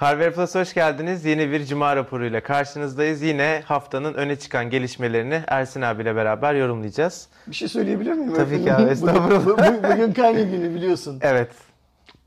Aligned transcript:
Harvard 0.00 0.32
Plus 0.34 0.54
hoş 0.54 0.74
geldiniz. 0.74 1.24
Yeni 1.24 1.50
bir 1.52 1.64
cuma 1.64 1.96
raporuyla 1.96 2.42
karşınızdayız. 2.42 3.22
Yine 3.22 3.62
haftanın 3.64 4.14
öne 4.14 4.36
çıkan 4.36 4.70
gelişmelerini 4.70 5.42
Ersin 5.48 5.82
abiyle 5.82 6.16
beraber 6.16 6.54
yorumlayacağız. 6.54 7.28
Bir 7.46 7.54
şey 7.54 7.68
söyleyebilir 7.68 8.12
miyim? 8.12 8.34
Tabii 8.34 8.64
ki 8.64 8.72
abi, 8.72 8.82
estağfurullah. 8.90 9.46
Bugün, 9.46 9.82
bugün 9.92 10.12
karne 10.12 10.42
günü 10.42 10.74
biliyorsun. 10.74 11.18
Evet. 11.22 11.50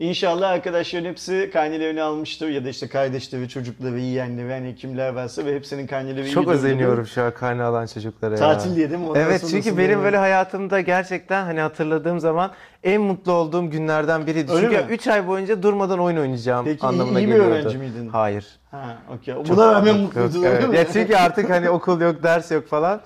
İnşallah 0.01 0.49
arkadaşların 0.49 1.09
hepsi 1.09 1.49
karnelerini 1.53 2.01
almıştır 2.01 2.49
ya 2.49 2.65
da 2.65 2.69
işte 2.69 2.87
kardeşleri, 2.87 3.49
çocukları, 3.49 3.99
yeğenleri, 3.99 4.51
hani 4.53 4.75
kimler 4.75 5.09
varsa 5.13 5.45
ve 5.45 5.55
hepsinin 5.55 5.87
karneleri 5.87 6.29
Çok 6.31 6.45
iyi 6.47 6.49
özeniyorum 6.49 7.05
şu 7.05 7.23
an 7.23 7.33
karne 7.33 7.63
alan 7.63 7.85
çocuklara 7.85 8.33
ya. 8.33 8.39
Tatil 8.39 8.75
diye 8.75 8.89
değil 8.89 9.01
mi? 9.01 9.07
Ondan 9.07 9.21
Evet 9.21 9.45
çünkü 9.49 9.77
benim 9.77 9.91
yani. 9.91 10.03
böyle 10.03 10.17
hayatımda 10.17 10.81
gerçekten 10.81 11.43
hani 11.45 11.59
hatırladığım 11.59 12.19
zaman 12.19 12.51
en 12.83 13.01
mutlu 13.01 13.31
olduğum 13.31 13.69
günlerden 13.69 14.27
biriydi. 14.27 14.51
Öyle 14.51 14.69
çünkü 14.69 14.85
mi? 14.85 14.91
3 14.93 15.07
ay 15.07 15.27
boyunca 15.27 15.63
durmadan 15.63 15.99
oyun 15.99 16.17
oynayacağım 16.17 16.65
Peki 16.65 16.85
iyi- 16.85 16.87
anlamına 16.87 17.19
iyi 17.19 17.27
bir 17.27 17.31
geliyordu. 17.31 17.51
öğrenci 17.51 17.77
miydin? 17.77 18.09
Hayır. 18.09 18.45
Ha, 18.71 18.97
okey. 19.15 19.35
Buna 19.49 19.73
rağmen 19.73 19.97
mutluydun 19.97 20.43
evet. 20.43 20.73
Ya 20.73 20.91
çünkü 20.93 21.15
artık 21.15 21.49
hani 21.49 21.69
okul 21.69 22.01
yok, 22.01 22.23
ders 22.23 22.51
yok 22.51 22.67
falan. 22.67 23.01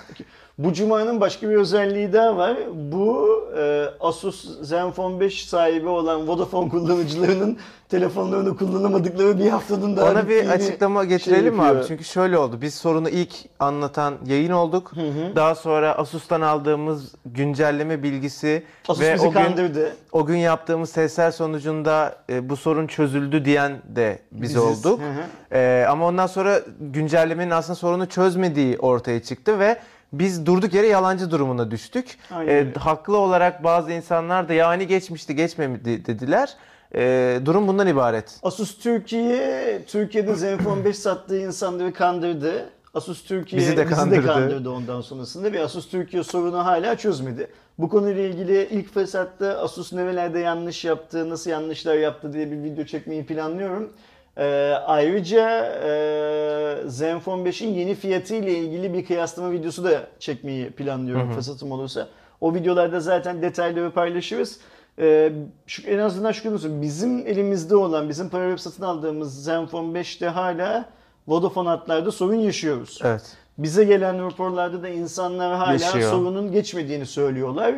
Bu 0.57 0.73
cumanın 0.73 1.21
başka 1.21 1.49
bir 1.49 1.55
özelliği 1.55 2.13
daha 2.13 2.37
var. 2.37 2.57
Bu 2.73 3.29
e, 3.57 3.85
Asus 3.99 4.61
Zenfone 4.61 5.19
5 5.19 5.45
sahibi 5.49 5.87
olan 5.87 6.27
Vodafone 6.27 6.69
kullanıcılarının 6.69 7.57
telefonlarını 7.89 8.57
kullanamadıkları 8.57 9.39
bir 9.39 9.49
haftanın 9.49 9.97
daha 9.97 10.11
Ona 10.11 10.29
bir 10.29 10.49
açıklama 10.49 11.01
şey 11.01 11.09
getirelim 11.09 11.55
mi 11.55 11.61
abi? 11.61 11.79
Çünkü 11.87 12.03
şöyle 12.03 12.37
oldu. 12.37 12.61
Biz 12.61 12.75
sorunu 12.75 13.09
ilk 13.09 13.33
anlatan 13.59 14.13
yayın 14.25 14.51
olduk. 14.51 14.91
Daha 15.35 15.55
sonra 15.55 15.97
Asus'tan 15.97 16.41
aldığımız 16.41 17.15
güncelleme 17.25 18.03
bilgisi 18.03 18.63
Asus 18.87 19.03
ve 19.03 19.19
o 19.19 19.23
gün 19.23 19.31
kandırdı. 19.31 19.95
o 20.11 20.25
gün 20.25 20.37
yaptığımız 20.37 20.91
testler 20.91 21.31
sonucunda 21.31 22.15
e, 22.29 22.49
bu 22.49 22.55
sorun 22.55 22.87
çözüldü 22.87 23.45
diyen 23.45 23.81
de 23.87 24.19
biz 24.31 24.41
Biziz. 24.41 24.57
olduk. 24.57 24.99
Hı 24.99 25.05
hı. 25.05 25.57
E, 25.57 25.85
ama 25.89 26.07
ondan 26.07 26.27
sonra 26.27 26.59
güncellemenin 26.79 27.51
aslında 27.51 27.75
sorunu 27.75 28.09
çözmediği 28.09 28.77
ortaya 28.79 29.23
çıktı 29.23 29.59
ve 29.59 29.77
biz 30.19 30.45
durduk 30.45 30.73
yere 30.73 30.87
yalancı 30.87 31.31
durumuna 31.31 31.71
düştük. 31.71 32.17
E, 32.47 32.67
haklı 32.79 33.17
olarak 33.17 33.63
bazı 33.63 33.91
insanlar 33.91 34.49
da 34.49 34.53
yani 34.53 34.87
geçmişti 34.87 35.35
geçmedi 35.35 36.05
dediler. 36.05 36.53
E, 36.95 37.39
durum 37.45 37.67
bundan 37.67 37.87
ibaret. 37.87 38.39
Asus 38.43 38.77
Türkiye, 38.77 39.81
Türkiye'de 39.87 40.35
Zenfone 40.35 40.85
5 40.85 40.97
sattığı 40.99 41.39
insanları 41.39 41.93
kandırdı. 41.93 42.69
Asus 42.93 43.23
Türkiye 43.23 43.61
Bizi 43.61 43.77
de 43.77 43.85
kandırdı. 43.85 44.25
kandırdı 44.25 44.69
ondan 44.69 45.01
sonrasında 45.01 45.53
ve 45.53 45.63
Asus 45.63 45.89
Türkiye 45.89 46.23
sorunu 46.23 46.65
hala 46.65 46.97
çözmedi. 46.97 47.47
Bu 47.79 47.89
konuyla 47.89 48.23
ilgili 48.23 48.67
ilk 48.71 48.93
fırsatta 48.93 49.47
Asus 49.59 49.93
nerelerde 49.93 50.39
yanlış 50.39 50.85
yaptı, 50.85 51.29
nasıl 51.29 51.49
yanlışlar 51.51 51.95
yaptı 51.95 52.33
diye 52.33 52.51
bir 52.51 52.63
video 52.63 52.85
çekmeyi 52.85 53.25
planlıyorum. 53.25 53.93
Ee, 54.37 54.73
ayrıca 54.85 55.65
e, 55.83 56.89
Zenfone 56.89 57.49
5'in 57.49 57.73
yeni 57.73 57.95
fiyatı 57.95 58.35
ile 58.35 58.53
ilgili 58.57 58.93
bir 58.93 59.05
kıyaslama 59.05 59.51
videosu 59.51 59.83
da 59.83 60.07
çekmeyi 60.19 60.69
planlıyorum 60.69 61.31
fırsatım 61.31 61.71
olursa. 61.71 62.07
O 62.41 62.53
videolarda 62.53 62.99
zaten 62.99 63.41
detayları 63.41 63.91
paylaşırız. 63.91 64.59
Ee, 64.99 65.31
şu, 65.67 65.87
en 65.87 65.97
azından 65.97 66.31
şükür 66.31 66.51
olsun 66.51 66.81
bizim 66.81 67.27
elimizde 67.27 67.75
olan, 67.75 68.09
bizim 68.09 68.29
para 68.29 68.47
verip 68.47 68.59
satın 68.59 68.83
aldığımız 68.83 69.43
Zenfone 69.43 69.99
5'te 69.99 70.27
hala 70.27 70.85
Vodafone 71.27 71.69
hatlarda 71.69 72.11
sorun 72.11 72.35
yaşıyoruz. 72.35 72.99
Evet. 73.03 73.37
Bize 73.57 73.83
gelen 73.83 74.25
raporlarda 74.25 74.83
da 74.83 74.89
insanlar 74.89 75.55
hala 75.55 75.73
Yaşıyor. 75.73 76.11
sorunun 76.11 76.51
geçmediğini 76.51 77.05
söylüyorlar. 77.05 77.75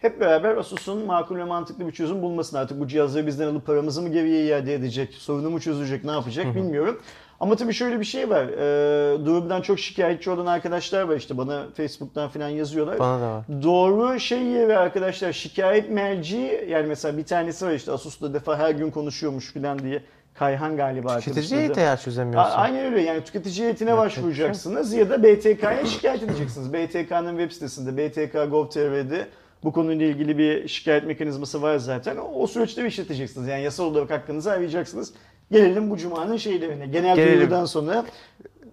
Hep 0.00 0.20
beraber 0.20 0.56
Asus'un 0.56 1.06
makul 1.06 1.36
ve 1.36 1.44
mantıklı 1.44 1.86
bir 1.86 1.92
çözüm 1.92 2.22
bulmasını 2.22 2.60
artık 2.60 2.80
bu 2.80 2.88
cihazları 2.88 3.26
bizden 3.26 3.46
alıp 3.46 3.66
paramızı 3.66 4.02
mı 4.02 4.08
geriye 4.08 4.44
iade 4.44 4.74
edecek, 4.74 5.14
sorunu 5.14 5.50
mu 5.50 5.60
çözecek, 5.60 6.04
ne 6.04 6.10
yapacak 6.10 6.54
bilmiyorum. 6.54 7.00
Ama 7.40 7.56
tabii 7.56 7.72
şöyle 7.72 8.00
bir 8.00 8.04
şey 8.04 8.30
var. 8.30 8.44
Ee, 8.44 9.24
durumdan 9.26 9.62
çok 9.62 9.78
şikayetçi 9.78 10.30
olan 10.30 10.46
arkadaşlar 10.46 11.02
var 11.02 11.16
işte 11.16 11.38
bana 11.38 11.66
Facebook'tan 11.76 12.28
falan 12.28 12.48
yazıyorlar. 12.48 12.98
Bana 12.98 13.20
da 13.20 13.30
var. 13.32 13.44
Doğru 13.62 14.20
şey 14.20 14.42
yeri 14.42 14.78
arkadaşlar 14.78 15.32
şikayet 15.32 15.90
merci 15.90 16.66
yani 16.68 16.86
mesela 16.86 17.16
bir 17.18 17.24
tanesi 17.24 17.66
var 17.66 17.72
işte 17.72 17.92
Asus'ta 17.92 18.34
defa 18.34 18.58
her 18.58 18.70
gün 18.70 18.90
konuşuyormuş 18.90 19.52
falan 19.52 19.78
diye. 19.78 20.02
Kayhan 20.34 20.76
galiba 20.76 21.08
Tüketici 21.08 21.30
arkadaşın 21.30 21.54
adı. 21.56 21.60
heyeti 21.62 21.80
eğer 21.80 21.92
A- 21.92 21.96
çözemiyorsun. 21.96 22.52
Aynen 22.56 22.84
öyle 22.92 23.00
yani 23.02 23.24
tüketici 23.24 23.62
heyetine 23.62 23.88
şey 23.90 23.96
başvuracaksınız 23.98 24.92
ya 24.92 25.10
da 25.10 25.22
BTK'ya 25.22 25.86
şikayet 25.86 26.22
edeceksiniz. 26.22 26.72
BTK'nın 26.72 27.38
web 27.38 27.50
sitesinde 27.52 27.96
btk.gov.tr'de 27.96 29.26
bu 29.64 29.72
konuyla 29.72 30.06
ilgili 30.06 30.38
bir 30.38 30.68
şikayet 30.68 31.06
mekanizması 31.06 31.62
var 31.62 31.76
zaten. 31.78 32.16
O, 32.34 32.46
süreçte 32.46 32.86
işleteceksiniz. 32.86 33.48
Yani 33.48 33.62
yasal 33.62 33.84
olarak 33.84 34.10
hakkınızı 34.10 34.52
arayacaksınız. 34.52 35.12
Gelelim 35.52 35.90
bu 35.90 35.96
cumanın 35.96 36.36
şeylerine. 36.36 36.86
Genel 36.86 37.16
Gelelim. 37.16 37.38
duyurudan 37.38 37.64
sonra 37.64 38.04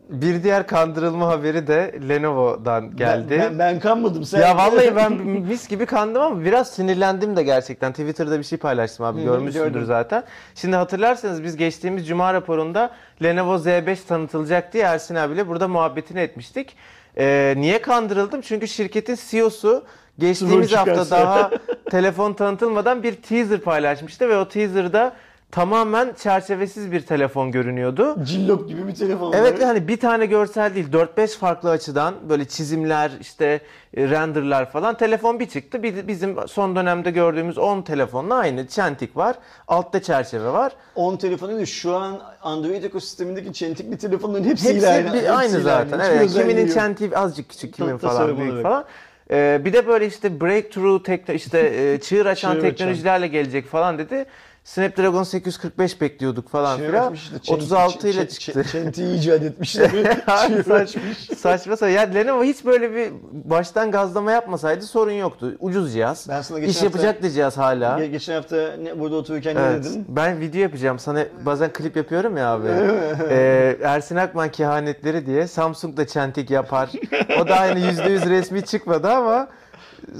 Bir 0.09 0.43
diğer 0.43 0.67
kandırılma 0.67 1.27
haberi 1.27 1.67
de 1.67 1.95
Lenovo'dan 2.09 2.95
geldi. 2.95 3.27
ben, 3.29 3.39
ben, 3.39 3.59
ben 3.59 3.79
kanmadım. 3.79 4.23
Sen 4.23 4.41
ya 4.41 4.57
vallahi 4.57 4.95
ben 4.95 5.13
mis 5.21 5.67
gibi 5.67 5.85
kandım 5.85 6.21
ama 6.21 6.43
biraz 6.45 6.69
sinirlendim 6.71 7.35
de 7.35 7.43
gerçekten. 7.43 7.91
Twitter'da 7.91 8.39
bir 8.39 8.43
şey 8.43 8.57
paylaştım 8.57 9.05
abi 9.05 9.23
görmüşsündür 9.23 9.65
gördüm. 9.67 9.85
zaten. 9.85 10.23
Şimdi 10.55 10.75
hatırlarsanız 10.75 11.43
biz 11.43 11.57
geçtiğimiz 11.57 12.07
cuma 12.07 12.33
raporunda 12.33 12.91
Lenovo 13.23 13.55
Z5 13.55 13.97
tanıtılacak 14.07 14.73
diye 14.73 14.83
Ersin 14.83 15.15
abiyle 15.15 15.47
burada 15.47 15.67
muhabbetini 15.67 16.19
etmiştik. 16.19 16.75
Ee, 17.17 17.53
niye 17.57 17.81
kandırıldım? 17.81 18.41
Çünkü 18.41 18.67
şirketin 18.67 19.17
CEO'su 19.29 19.83
geçtiğimiz 20.19 20.73
hafta 20.73 21.09
daha 21.09 21.51
telefon 21.91 22.33
tanıtılmadan 22.33 23.03
bir 23.03 23.15
teaser 23.15 23.59
paylaşmıştı 23.59 24.29
ve 24.29 24.37
o 24.37 24.47
teaser'da 24.47 25.13
tamamen 25.51 26.13
çerçevesiz 26.13 26.91
bir 26.91 27.01
telefon 27.01 27.51
görünüyordu. 27.51 28.23
Cillop 28.23 28.67
gibi 28.67 28.87
bir 28.87 28.95
telefon 28.95 29.33
Evet 29.33 29.63
hani 29.63 29.87
bir 29.87 29.99
tane 29.99 30.25
görsel 30.25 30.75
değil 30.75 30.91
4-5 30.91 31.37
farklı 31.37 31.69
açıdan 31.69 32.15
böyle 32.29 32.45
çizimler 32.45 33.11
işte 33.21 33.61
e, 33.97 34.09
renderlar 34.09 34.71
falan 34.71 34.97
telefon 34.97 35.39
bir 35.39 35.49
çıktı. 35.49 35.83
Bizim 35.83 36.47
son 36.47 36.75
dönemde 36.75 37.11
gördüğümüz 37.11 37.57
10 37.57 37.81
telefonla 37.81 38.35
aynı 38.35 38.67
çentik 38.67 39.17
var. 39.17 39.35
Altta 39.67 40.01
çerçeve 40.01 40.53
var. 40.53 40.71
10 40.95 41.17
telefonu 41.17 41.55
değil, 41.55 41.65
şu 41.65 41.95
an 41.95 42.19
Android 42.41 42.83
ekosistemindeki 42.83 43.53
çentikli 43.53 43.97
telefonların 43.97 44.43
hepsiyle 44.43 44.73
Hepsi 44.73 44.87
aynı. 44.87 45.13
bir, 45.13 45.39
aynı 45.39 45.61
zaten. 45.61 45.99
Evet, 45.99 46.33
kiminin 46.33 46.67
çentiği 46.73 47.17
azıcık 47.17 47.49
küçük, 47.49 47.73
kimin 47.73 47.97
falan 47.97 48.37
büyük 48.37 48.63
falan. 48.63 48.85
Ee, 49.31 49.61
bir 49.65 49.73
de 49.73 49.87
böyle 49.87 50.05
işte 50.07 50.41
breakthrough 50.41 51.03
tekno 51.03 51.33
işte 51.35 51.59
e, 51.59 51.99
çığır 51.99 52.25
açan 52.25 52.51
Çığır 52.51 52.59
açan. 52.59 52.69
teknolojilerle 52.75 53.27
gelecek 53.27 53.65
falan 53.67 53.97
dedi. 53.97 54.25
Snapdragon 54.67 55.23
845 55.23 56.01
bekliyorduk 56.01 56.49
falan 56.49 56.77
Şey 56.77 56.87
filan. 56.87 57.13
işte, 57.13 57.35
çenti- 57.35 57.53
36 57.53 58.07
ile 58.07 58.27
çıktı. 58.29 58.63
Çentiyi 58.71 59.17
icat 59.19 59.43
etmişler. 59.43 59.89
Saç-. 60.67 60.97
Saçma 61.37 61.77
sapan. 61.77 61.89
Ya 61.91 62.01
Lenovo 62.01 62.43
hiç 62.43 62.65
böyle 62.65 62.95
bir 62.95 63.11
baştan 63.31 63.91
gazlama 63.91 64.31
yapmasaydı 64.31 64.85
sorun 64.85 65.11
yoktu. 65.11 65.55
Ucuz 65.59 65.93
cihaz. 65.93 66.25
Ben 66.29 66.41
sana 66.41 66.59
geçen 66.59 66.71
İş 66.71 66.75
hafta- 66.75 66.85
yapacaktı 66.85 67.29
cihaz 67.29 67.57
hala. 67.57 67.99
Ge- 67.99 68.05
Geçen 68.05 68.33
hafta 68.35 68.55
ne, 68.81 68.99
burada 68.99 69.15
otururken 69.15 69.55
Evet. 69.55 69.77
ne 69.77 69.83
dedin? 69.91 70.05
Ben 70.09 70.39
video 70.39 70.61
yapacağım. 70.61 70.99
Sana 70.99 71.25
bazen 71.45 71.73
klip 71.73 71.95
yapıyorum 71.95 72.37
ya 72.37 72.47
abi. 72.53 72.67
Ee, 73.29 73.77
Ersin 73.83 74.15
Akman 74.15 74.51
kehanetleri 74.51 75.25
diye 75.25 75.47
Samsung 75.47 75.97
da 75.97 76.07
çentik 76.07 76.49
yapar. 76.49 76.89
O 77.41 77.47
da 77.47 77.55
aynı 77.55 77.79
%100 77.79 78.29
resmi 78.29 78.65
çıkmadı 78.65 79.07
ama 79.11 79.47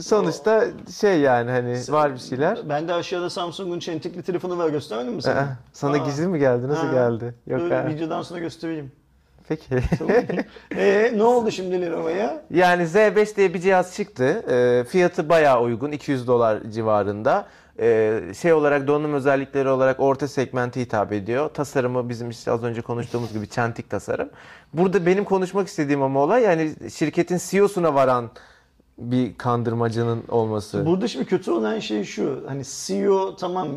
sonuçta 0.02 0.66
şey 1.00 1.20
yani 1.20 1.52
hani 1.52 1.80
var 1.90 2.14
bir 2.14 2.20
şeyler. 2.20 2.60
Ben 2.70 2.88
de 2.88 2.94
aşağıda 2.94 3.30
Samsung'un 3.30 3.80
çentikli 3.80 4.24
telefonu 4.24 4.58
var 4.58 4.70
göstermedim 4.70 5.14
mi 5.14 5.22
sana? 5.22 5.40
Aa, 5.40 5.58
Sana 5.74 5.94
Aa. 5.94 5.98
gizli 5.98 6.28
mi 6.28 6.40
geldi? 6.40 6.68
Nasıl 6.68 6.88
Ha. 6.88 6.94
geldi? 6.94 7.34
Yok 7.48 7.60
Dur, 7.62 7.72
ha. 7.72 7.88
videodan 7.88 8.22
sonra 8.22 8.40
göstereyim. 8.40 8.92
Peki. 9.50 9.66
Eee 10.76 11.14
ne 11.18 11.24
oldu 11.24 11.52
şimdi 11.52 11.82
Lenovo'ya? 11.82 12.42
Yani 12.52 12.84
Z5 12.84 13.36
diye 13.36 13.54
bir 13.54 13.60
cihaz 13.60 13.96
çıktı. 13.96 14.44
Ee, 14.50 14.84
fiyatı 14.90 15.30
bayağı 15.30 15.62
uygun. 15.62 15.92
200 15.92 16.28
dolar 16.28 16.60
civarında. 16.72 17.46
Ee, 17.80 18.22
şey 18.42 18.54
olarak 18.54 18.88
donanım 18.88 19.14
özellikleri 19.14 19.70
olarak 19.70 20.00
orta 20.00 20.28
segmente 20.28 20.82
hitap 20.82 21.14
ediyor. 21.14 21.50
Tasarımı 21.50 22.10
bizim 22.10 22.30
işte 22.30 22.52
az 22.52 22.64
önce 22.64 22.82
konuştuğumuz 22.82 23.34
gibi 23.34 23.48
çentik 23.50 23.90
tasarım. 23.90 24.30
Burada 24.74 25.06
benim 25.06 25.24
konuşmak 25.24 25.68
istediğim 25.68 26.02
ama 26.02 26.20
olay 26.20 26.44
yani 26.44 26.74
şirketin 26.94 27.40
CEO'suna 27.50 27.94
varan 27.96 28.30
bir 28.98 29.38
kandırmacının 29.38 30.24
olması. 30.30 30.86
Burada 30.86 31.08
şimdi 31.08 31.26
kötü 31.26 31.52
olan 31.52 31.80
şey 31.80 32.04
şu. 32.04 32.44
Hani 32.48 32.64
CEO 32.66 33.36
tamam 33.36 33.68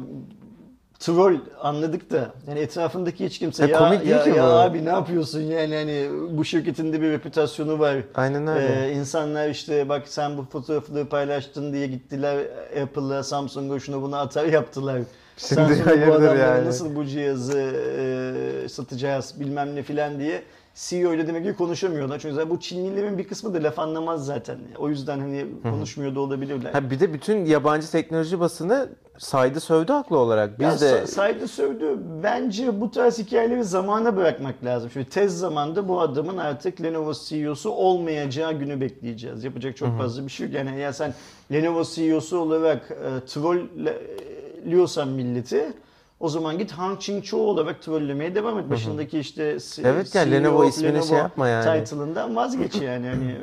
troll 0.98 1.36
anladık 1.60 2.10
da 2.10 2.30
yani 2.48 2.58
etrafındaki 2.58 3.24
hiç 3.24 3.38
kimse 3.38 3.62
Ya 3.62 3.68
ya, 3.68 3.78
komik 3.78 4.06
ya, 4.06 4.26
ya 4.26 4.34
bu." 4.34 4.48
abi 4.48 4.84
ne 4.84 4.88
yapıyorsun 4.88 5.40
yani 5.40 5.74
hani 5.74 6.08
bu 6.30 6.44
şirketin 6.44 6.92
de 6.92 7.00
bir 7.02 7.10
reputasyonu 7.10 7.78
var. 7.78 7.96
Aynen 8.14 8.46
öyle. 8.46 8.86
Ee, 8.88 8.92
insanlar 8.92 9.48
işte 9.48 9.88
bak 9.88 10.08
sen 10.08 10.38
bu 10.38 10.44
fotoğrafları 10.52 11.08
paylaştın 11.08 11.72
diye 11.72 11.86
gittiler 11.86 12.38
Apple'a, 12.82 13.22
Samsung'a 13.22 13.80
şunu 13.80 14.02
bunu 14.02 14.16
atar 14.16 14.44
yaptılar. 14.44 15.00
Şimdi 15.36 15.54
Samsung'a 15.54 16.06
bu 16.08 16.12
adamlara 16.12 16.38
yani. 16.38 16.66
nasıl 16.66 16.96
bu 16.96 17.04
cihazı 17.04 17.58
e, 17.98 18.68
satacağız 18.68 19.34
bilmem 19.40 19.74
ne 19.74 19.82
filan 19.82 20.18
diye 20.18 20.42
CEO 20.88 21.14
ile 21.14 21.26
demek 21.26 21.44
ki 21.44 21.54
konuşamıyorlar. 21.54 22.18
Çünkü 22.18 22.34
zaten 22.34 22.50
bu 22.50 22.60
Çinlilerin 22.60 23.18
bir 23.18 23.28
kısmı 23.28 23.54
da 23.54 23.62
laf 23.62 23.78
anlamaz 23.78 24.26
zaten. 24.26 24.58
O 24.78 24.88
yüzden 24.88 25.20
hani 25.20 25.46
konuşmuyor 25.62 26.14
da 26.14 26.20
olabilirler. 26.20 26.72
Ha 26.72 26.90
bir 26.90 27.00
de 27.00 27.12
bütün 27.12 27.44
yabancı 27.44 27.90
teknoloji 27.90 28.40
basını 28.40 28.88
saydı 29.18 29.60
sövdü 29.60 29.92
haklı 29.92 30.18
olarak. 30.18 30.60
Biz 30.60 30.66
ya, 30.66 30.80
de 30.80 30.84
sa- 30.84 31.06
saydı 31.06 31.48
sövdü. 31.48 31.98
Bence 32.22 32.80
bu 32.80 32.90
tarz 32.90 33.18
hikayeleri 33.18 33.64
zamana 33.64 34.16
bırakmak 34.16 34.64
lazım. 34.64 34.90
Şimdi 34.90 35.08
tez 35.08 35.38
zamanda 35.38 35.88
bu 35.88 36.00
adamın 36.00 36.36
artık 36.36 36.82
Lenovo 36.82 37.12
CEO'su 37.28 37.70
olmayacağı 37.70 38.52
günü 38.52 38.80
bekleyeceğiz. 38.80 39.44
Yapacak 39.44 39.76
çok 39.76 39.98
fazla 39.98 40.26
bir 40.26 40.30
şey 40.30 40.46
yok. 40.46 40.54
Yani 40.54 40.80
ya 40.80 40.92
sen 40.92 41.14
Lenovo 41.52 41.84
CEO'su 41.84 42.38
olarak 42.38 42.90
e, 42.90 43.26
trollüyorsan 43.26 45.08
milleti 45.08 45.72
o 46.20 46.28
zaman 46.28 46.58
git 46.58 46.72
Hang 46.72 46.98
Ching-cho 46.98 47.36
olarak 47.36 47.82
trollemeye 47.82 48.34
devam 48.34 48.58
et. 48.58 48.70
Başındaki 48.70 49.18
işte 49.18 49.56
Evet 49.84 50.14
ya, 50.14 50.24
CEO, 50.24 50.32
Lenovo 50.32 50.64
ismine 50.64 51.02
şey 51.02 51.18
yapma 51.18 51.48
yani. 51.48 51.84
Title'ından 51.84 52.36
vazgeç 52.36 52.74
yani. 52.74 53.06
Hani 53.06 53.36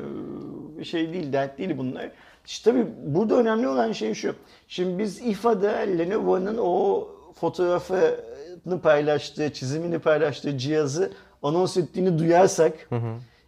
e, 0.80 0.84
şey 0.84 1.14
değil, 1.14 1.34
dert 1.34 1.58
değil 1.58 1.78
bunlar. 1.78 2.12
İşte 2.46 2.72
tabii 2.72 2.88
burada 3.06 3.36
önemli 3.36 3.68
olan 3.68 3.92
şey 3.92 4.14
şu. 4.14 4.36
Şimdi 4.68 5.00
biz 5.04 5.22
İFA'da 5.22 5.70
Lenovo'nun 5.72 6.58
o 6.62 7.08
fotoğrafını 7.40 8.82
paylaştığı, 8.84 9.54
çizimini 9.54 10.00
paylaştığı 10.00 10.58
cihazı 10.58 11.12
anons 11.44 11.78
ettiğini 11.78 12.20
duyarsak 12.20 12.74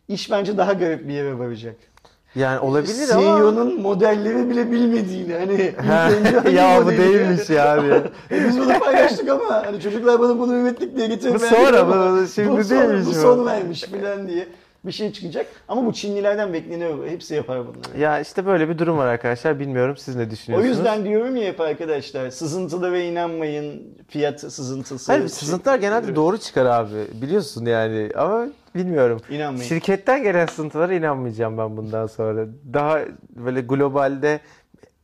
iş 0.08 0.32
bence 0.32 0.58
daha 0.58 0.74
garip 0.74 1.08
bir 1.08 1.14
yere 1.14 1.40
varacak. 1.40 1.76
Yani 2.36 2.60
olabilir 2.60 3.10
ama 3.10 3.22
CEO'nun 3.22 3.82
modelleri 3.82 4.50
bile 4.50 4.72
bilmediğini 4.72 5.34
hani 5.34 5.74
ya 6.56 6.86
bu 6.86 6.90
değilmiş 6.90 7.50
ya 7.50 7.74
abi. 7.74 7.88
E 8.32 8.48
biz 8.48 8.60
bunu 8.60 8.80
paylaştık 8.80 9.30
ama 9.30 9.64
hani 9.66 9.82
çocuklar 9.82 10.20
bana 10.20 10.40
bunu 10.40 10.56
ürettik 10.56 10.96
diye 10.98 11.10
Bu 11.10 11.42
verdiler 11.42 11.50
sonra, 11.50 11.88
bu 11.88 12.28
şimdi 12.28 12.50
bu 12.52 12.70
değilmiş 12.70 13.06
bu 13.06 13.10
bu. 13.10 13.14
son 13.14 13.46
vermiş 13.46 13.82
filan 13.84 14.28
diye 14.28 14.48
bir 14.86 14.92
şey 14.92 15.12
çıkacak. 15.14 15.46
Ama 15.68 15.86
bu 15.86 15.94
Çinlilerden 15.94 16.54
bekleniyor. 16.54 17.08
Hepsi 17.08 17.36
yapar 17.36 17.60
bunları. 17.68 18.00
Ya 18.00 18.20
işte 18.20 18.46
böyle 18.46 18.70
bir 18.70 18.78
durum 18.78 18.98
var 18.98 19.08
arkadaşlar. 19.08 19.60
Bilmiyorum 19.60 19.98
siz 19.98 20.16
ne 20.16 20.24
O 20.24 20.30
düşünüyorsunuz? 20.30 20.78
yüzden 20.78 21.06
diyorum 21.06 21.36
ya 21.36 21.44
hep 21.48 21.62
arkadaşlar 21.62 22.30
sızıntılara 22.30 23.00
inanmayın. 23.00 23.98
Fiyat 24.08 24.40
sızıntısı. 24.40 25.12
Hayır 25.12 25.28
sızıntılar 25.28 25.80
genelde 25.80 26.16
doğru 26.16 26.38
çıkar 26.38 26.66
abi. 26.66 27.22
Biliyorsun 27.22 27.66
yani 27.66 28.10
ama 28.18 28.48
bilmiyorum. 28.76 29.22
İnanmayın. 29.30 29.68
Şirketten 29.70 30.24
gelen 30.24 30.46
sızıntılara 30.46 30.94
inanmayacağım 30.94 31.58
ben 31.58 31.78
bundan 31.78 32.08
sonra. 32.08 32.46
Daha 32.74 33.00
böyle 33.36 33.62
globalde 33.62 34.40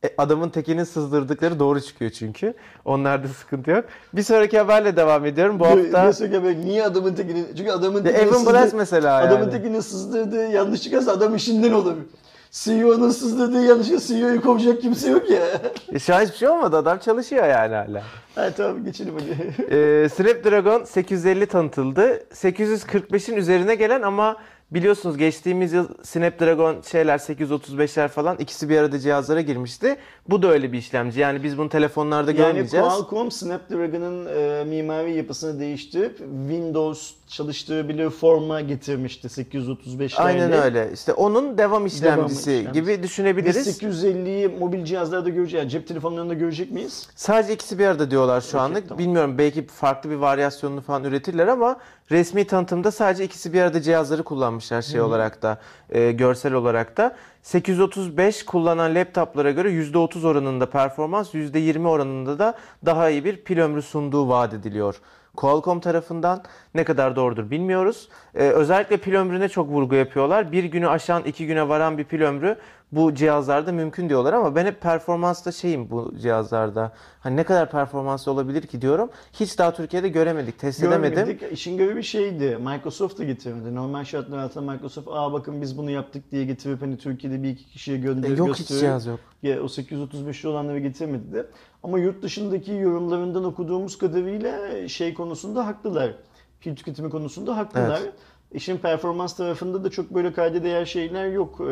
e, 0.04 0.08
adamın 0.18 0.48
tekinin 0.48 0.84
sızdırdıkları 0.84 1.58
doğru 1.58 1.80
çıkıyor 1.80 2.10
çünkü. 2.10 2.54
Onlarda 2.84 3.28
sıkıntı 3.28 3.70
yok. 3.70 3.84
Bir 4.12 4.22
sonraki 4.22 4.58
haberle 4.58 4.96
devam 4.96 5.24
ediyorum. 5.24 5.60
Bu 5.60 5.66
hafta 5.66 6.12
bak 6.44 6.56
niye 6.64 6.84
adamın 6.84 7.14
tekini 7.14 7.44
çünkü 7.56 7.70
adamın 7.70 8.02
The 8.04 8.12
tekini 8.12 8.28
Evan 8.28 8.38
sızdır- 8.38 8.52
Blass 8.54 8.72
mesela 8.74 9.16
adamın 9.16 9.42
yani. 9.50 9.50
tekini 9.62 9.82
sızdırdığı 9.82 10.46
yanlış 10.46 10.82
çıkarsa 10.82 11.12
adam 11.12 11.34
işinden 11.36 11.72
olabilir. 11.72 12.06
CEO'nun 12.50 13.10
sızdırdığı 13.10 13.64
yanlışa 13.64 13.98
CEO'yu 14.00 14.42
kovacak 14.42 14.80
kimse 14.82 15.10
yok 15.10 15.30
ya. 15.30 15.42
E, 15.92 15.98
şu 15.98 16.14
an 16.14 16.20
hiçbir 16.20 16.36
şey 16.36 16.48
olmadı. 16.48 16.76
Adam 16.76 16.98
çalışıyor 16.98 17.46
yani 17.46 17.74
hala. 17.74 18.02
ha 18.34 18.50
tamam 18.56 18.84
geçelim 18.84 19.14
hadi. 19.14 19.54
Ee, 19.74 20.08
Snapdragon 20.08 20.84
850 20.84 21.46
tanıtıldı. 21.46 22.22
845'in 22.34 23.36
üzerine 23.36 23.74
gelen 23.74 24.02
ama 24.02 24.36
biliyorsunuz 24.70 25.16
geçtiğimiz 25.16 25.72
yıl 25.72 25.88
Snapdragon 26.02 26.76
şeyler 26.90 27.18
835'ler 27.18 28.08
falan 28.08 28.36
ikisi 28.36 28.68
bir 28.68 28.78
arada 28.78 28.98
cihazlara 28.98 29.40
girmişti. 29.40 29.96
Bu 30.28 30.42
da 30.42 30.48
öyle 30.48 30.72
bir 30.72 30.78
işlemci. 30.78 31.20
Yani 31.20 31.42
biz 31.42 31.58
bunu 31.58 31.68
telefonlarda 31.68 32.30
Yani 32.30 32.38
görmeyeceğiz. 32.38 32.86
Qualcomm 32.86 33.30
Snapdragon'ın 33.30 34.26
e, 34.26 34.64
mimari 34.64 35.16
yapısını 35.16 35.60
değiştirip 35.60 36.18
Windows 36.18 37.10
çalıştırabilir 37.26 38.10
forma 38.10 38.60
getirmişti 38.60 39.28
835'lerde. 39.28 40.22
Aynen 40.22 40.52
öyle. 40.52 40.90
İşte 40.94 41.12
onun 41.12 41.58
devam 41.58 41.86
işlemcisi 41.86 42.40
işlemcisi. 42.40 42.72
gibi 42.72 42.92
Biz 42.96 43.02
düşünebiliriz. 43.02 43.82
850'yi 43.82 44.48
mobil 44.48 44.84
cihazlarda 44.84 45.28
göreceğiz. 45.28 45.62
Yani 45.62 45.70
cep 45.70 45.88
telefonlarında 45.88 46.34
görecek 46.34 46.70
miyiz? 46.70 47.08
Sadece 47.14 47.52
ikisi 47.52 47.78
bir 47.78 47.86
arada 47.86 48.10
diyorlar 48.10 48.40
şu 48.40 48.48
Okey, 48.48 48.60
anlık. 48.60 48.88
tamam. 48.88 48.98
Bilmiyorum 48.98 49.38
belki 49.38 49.66
farklı 49.66 50.10
bir 50.10 50.14
varyasyonunu 50.16 50.80
falan 50.80 51.04
üretirler 51.04 51.46
ama 51.46 51.76
resmi 52.10 52.46
tanıtımda 52.46 52.90
sadece 52.90 53.24
ikisi 53.24 53.52
bir 53.52 53.60
arada 53.62 53.82
cihazları 53.82 54.24
kullanmışlar 54.24 54.82
şey 54.82 55.00
olarak 55.00 55.42
da 55.42 55.58
e, 55.90 56.12
görsel 56.12 56.52
olarak 56.52 56.96
da. 56.96 57.16
835 57.46 58.44
kullanan 58.44 58.94
laptoplara 58.94 59.50
göre 59.50 59.68
%30 59.68 60.26
oranında 60.26 60.70
performans, 60.70 61.34
%20 61.34 61.88
oranında 61.88 62.38
da 62.38 62.54
daha 62.84 63.10
iyi 63.10 63.24
bir 63.24 63.36
pil 63.44 63.58
ömrü 63.58 63.82
sunduğu 63.82 64.28
vaat 64.28 64.54
ediliyor. 64.54 65.00
Qualcomm 65.36 65.80
tarafından 65.80 66.42
ne 66.74 66.84
kadar 66.84 67.16
doğrudur 67.16 67.50
bilmiyoruz. 67.50 68.08
Ee, 68.34 68.48
özellikle 68.48 68.96
pil 68.96 69.14
ömrüne 69.14 69.48
çok 69.48 69.68
vurgu 69.68 69.94
yapıyorlar. 69.94 70.52
Bir 70.52 70.64
günü 70.64 70.88
aşan 70.88 71.22
iki 71.22 71.46
güne 71.46 71.68
varan 71.68 71.98
bir 71.98 72.04
pil 72.04 72.22
ömrü 72.22 72.56
bu 72.92 73.14
cihazlarda 73.14 73.72
mümkün 73.72 74.08
diyorlar 74.08 74.32
ama 74.32 74.54
ben 74.54 74.66
hep 74.66 74.80
performansta 74.80 75.52
şeyim 75.52 75.90
bu 75.90 76.12
cihazlarda. 76.22 76.92
Hani 77.20 77.36
ne 77.36 77.44
kadar 77.44 77.70
performanslı 77.70 78.32
olabilir 78.32 78.62
ki 78.62 78.82
diyorum. 78.82 79.10
Hiç 79.32 79.58
daha 79.58 79.74
Türkiye'de 79.74 80.08
göremedik, 80.08 80.58
test 80.58 80.80
edemedim. 80.80 81.14
Görmedik. 81.14 81.52
İşin 81.52 81.76
görevi 81.76 82.04
şeydi. 82.04 82.58
Microsoft 82.60 83.18
da 83.18 83.24
getirmedi. 83.24 83.74
Normal 83.74 84.04
şartlar 84.04 84.38
altında 84.38 84.72
Microsoft 84.72 85.08
aa 85.10 85.32
bakın 85.32 85.62
biz 85.62 85.78
bunu 85.78 85.90
yaptık 85.90 86.32
diye 86.32 86.44
getirip 86.44 86.82
hani 86.82 86.98
Türkiye'de 86.98 87.35
bir 87.42 87.48
iki 87.48 87.64
kişiye 87.66 87.96
E, 87.96 88.00
gönderip 88.00 88.38
yok 88.38 88.48
hiç 88.48 88.58
gösterip 88.58 88.80
cihaz 88.80 89.06
yok. 89.06 89.20
ya, 89.42 89.60
o 89.62 89.64
835'li 89.64 90.48
olanları 90.48 90.78
getirmedi 90.78 91.32
de. 91.32 91.46
Ama 91.82 91.98
yurt 91.98 92.22
dışındaki 92.22 92.72
yorumlarından 92.72 93.44
okuduğumuz 93.44 93.98
kadarıyla 93.98 94.88
şey 94.88 95.14
konusunda 95.14 95.66
haklılar. 95.66 96.14
Pil 96.60 96.76
tüketimi 96.76 97.10
konusunda 97.10 97.56
haklılar. 97.56 98.00
Evet. 98.02 98.12
İşin 98.52 98.76
performans 98.76 99.36
tarafında 99.36 99.84
da 99.84 99.90
çok 99.90 100.14
böyle 100.14 100.32
kayda 100.32 100.62
değer 100.64 100.84
şeyler 100.84 101.26
yok, 101.26 101.60
e, 101.60 101.64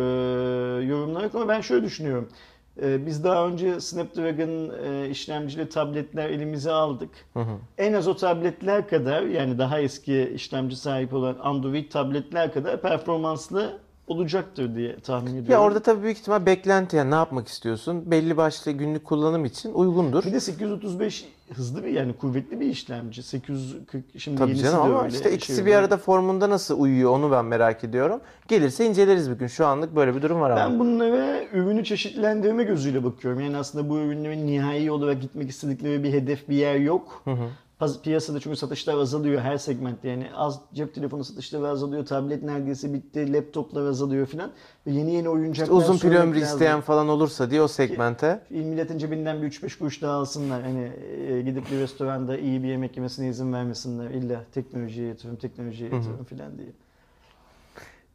yorumlar 0.87 1.23
yok 1.25 1.35
ama 1.35 1.49
ben 1.49 1.61
şöyle 1.61 1.85
düşünüyorum. 1.85 2.29
E, 2.83 3.07
biz 3.07 3.25
daha 3.25 3.47
önce 3.47 3.81
Snapdragon 3.81 4.71
e, 4.85 5.09
işlemcili 5.11 5.69
tabletler 5.69 6.31
elimize 6.31 6.71
aldık. 6.73 7.11
En 7.79 7.93
az 7.93 8.09
o 8.09 8.17
tabletler 8.17 8.89
kadar 8.89 9.23
yani 9.23 9.59
daha 9.59 9.81
eski 9.81 10.33
işlemci 10.35 10.77
sahip 10.77 11.15
olan 11.15 11.37
Android 11.41 11.91
tabletler 11.91 12.53
kadar 12.53 12.81
performanslı 12.83 13.79
olacaktır 14.07 14.75
diye 14.77 14.97
tahmin 15.01 15.31
ediyorum. 15.31 15.51
Ya 15.53 15.61
orada 15.63 15.81
tabii 15.81 16.03
büyük 16.03 16.19
ihtimal 16.19 16.47
beklenti 16.47 16.97
yani 16.97 17.11
ne 17.11 17.15
yapmak 17.15 17.49
istiyorsun? 17.49 18.11
Belli 18.11 18.37
başlı 18.37 18.71
günlük 18.73 19.05
kullanım 19.05 19.45
için 19.45 19.73
uygundur. 19.75 20.25
Bir 20.25 20.33
de 20.33 20.41
835 20.41 21.29
hızlı 21.55 21.85
bir 21.85 21.89
yani 21.91 22.13
kuvvetli 22.13 22.61
bir 22.61 22.67
işlemci. 22.67 23.23
840 23.23 24.05
şimdi 24.19 24.39
Tabii 24.39 24.51
yenisi 24.51 24.65
canım 24.65 24.79
de 24.79 24.83
ama 24.93 25.03
öyle. 25.05 25.15
işte 25.15 25.29
Şey 25.29 25.35
ikisi 25.35 25.61
bir 25.67 25.71
öyle. 25.71 25.77
arada 25.79 25.97
formunda 25.97 26.51
nasıl 26.51 26.81
uyuyor 26.81 27.11
onu 27.11 27.31
ben 27.31 27.45
merak 27.45 27.85
ediyorum. 27.85 28.21
Gelirse 28.49 28.87
inceleriz 28.87 29.31
bir 29.31 29.35
gün. 29.37 29.47
Şu 29.47 29.67
anlık 29.67 29.97
böyle 29.97 30.17
bir 30.17 30.23
durum 30.23 30.41
var 30.41 30.51
ama. 30.51 30.61
Ben 30.61 30.79
bunlara 30.79 31.43
ürünü 31.53 31.85
çeşitlendirme 31.85 32.65
gözüyle 32.65 33.05
bakıyorum. 33.05 33.41
Yani 33.41 33.57
aslında 33.57 33.89
bu 33.89 33.99
ürünlerin 33.99 34.47
nihai 34.47 34.91
olarak 34.91 35.21
gitmek 35.23 35.51
istedikleri 35.51 36.03
bir 36.05 36.13
hedef 36.13 36.49
bir 36.49 36.57
yer 36.57 36.75
yok. 36.77 37.23
Paz- 37.27 37.37
Piyasada 38.03 38.41
çünkü 38.41 38.57
satışlar 38.57 38.99
azalıyor 38.99 39.41
her 39.41 39.57
segmentte. 39.57 40.09
Yani 40.09 40.27
az 40.35 40.61
cep 40.75 40.95
telefonu 40.95 41.25
satışları 41.25 41.69
azalıyor, 41.69 42.07
tablet 42.07 42.43
neredeyse 42.43 42.93
bitti, 42.93 43.33
laptoplar 43.33 43.87
azalıyor 43.87 44.27
filan. 44.27 44.51
Ve 44.87 44.93
yeni 44.93 45.15
yeni 45.15 45.29
oyuncaklar 45.29 45.77
Uzun 45.77 45.99
pil 45.99 46.17
ömrü 46.17 46.41
isteyen 46.41 46.81
falan 46.81 47.09
olursa 47.09 47.51
diye 47.51 47.63
o 47.63 47.69
segmente. 47.69 48.41
Milletin 48.51 48.99
cebinden 48.99 49.43
bir 49.43 49.51
3-5 49.51 49.79
kuruş 49.79 50.03
daha 50.03 50.13
alsınlar. 50.13 50.63
Hani 50.63 50.93
e, 51.29 51.43
gidip 51.43 51.71
bir 51.71 51.79
restoranda 51.79 52.39
iyi 52.39 52.63
bir 52.63 52.69
yemek 52.69 52.97
yemesine 52.97 53.29
izin 53.29 53.53
vermesinler. 53.53 54.11
İlla 54.11 54.45
teknolojiye 54.53 55.09
yatırım, 55.09 55.37
teknolojiye 55.37 55.91
yatırım 55.91 56.25
filan 56.25 56.59
diye. 56.59 56.69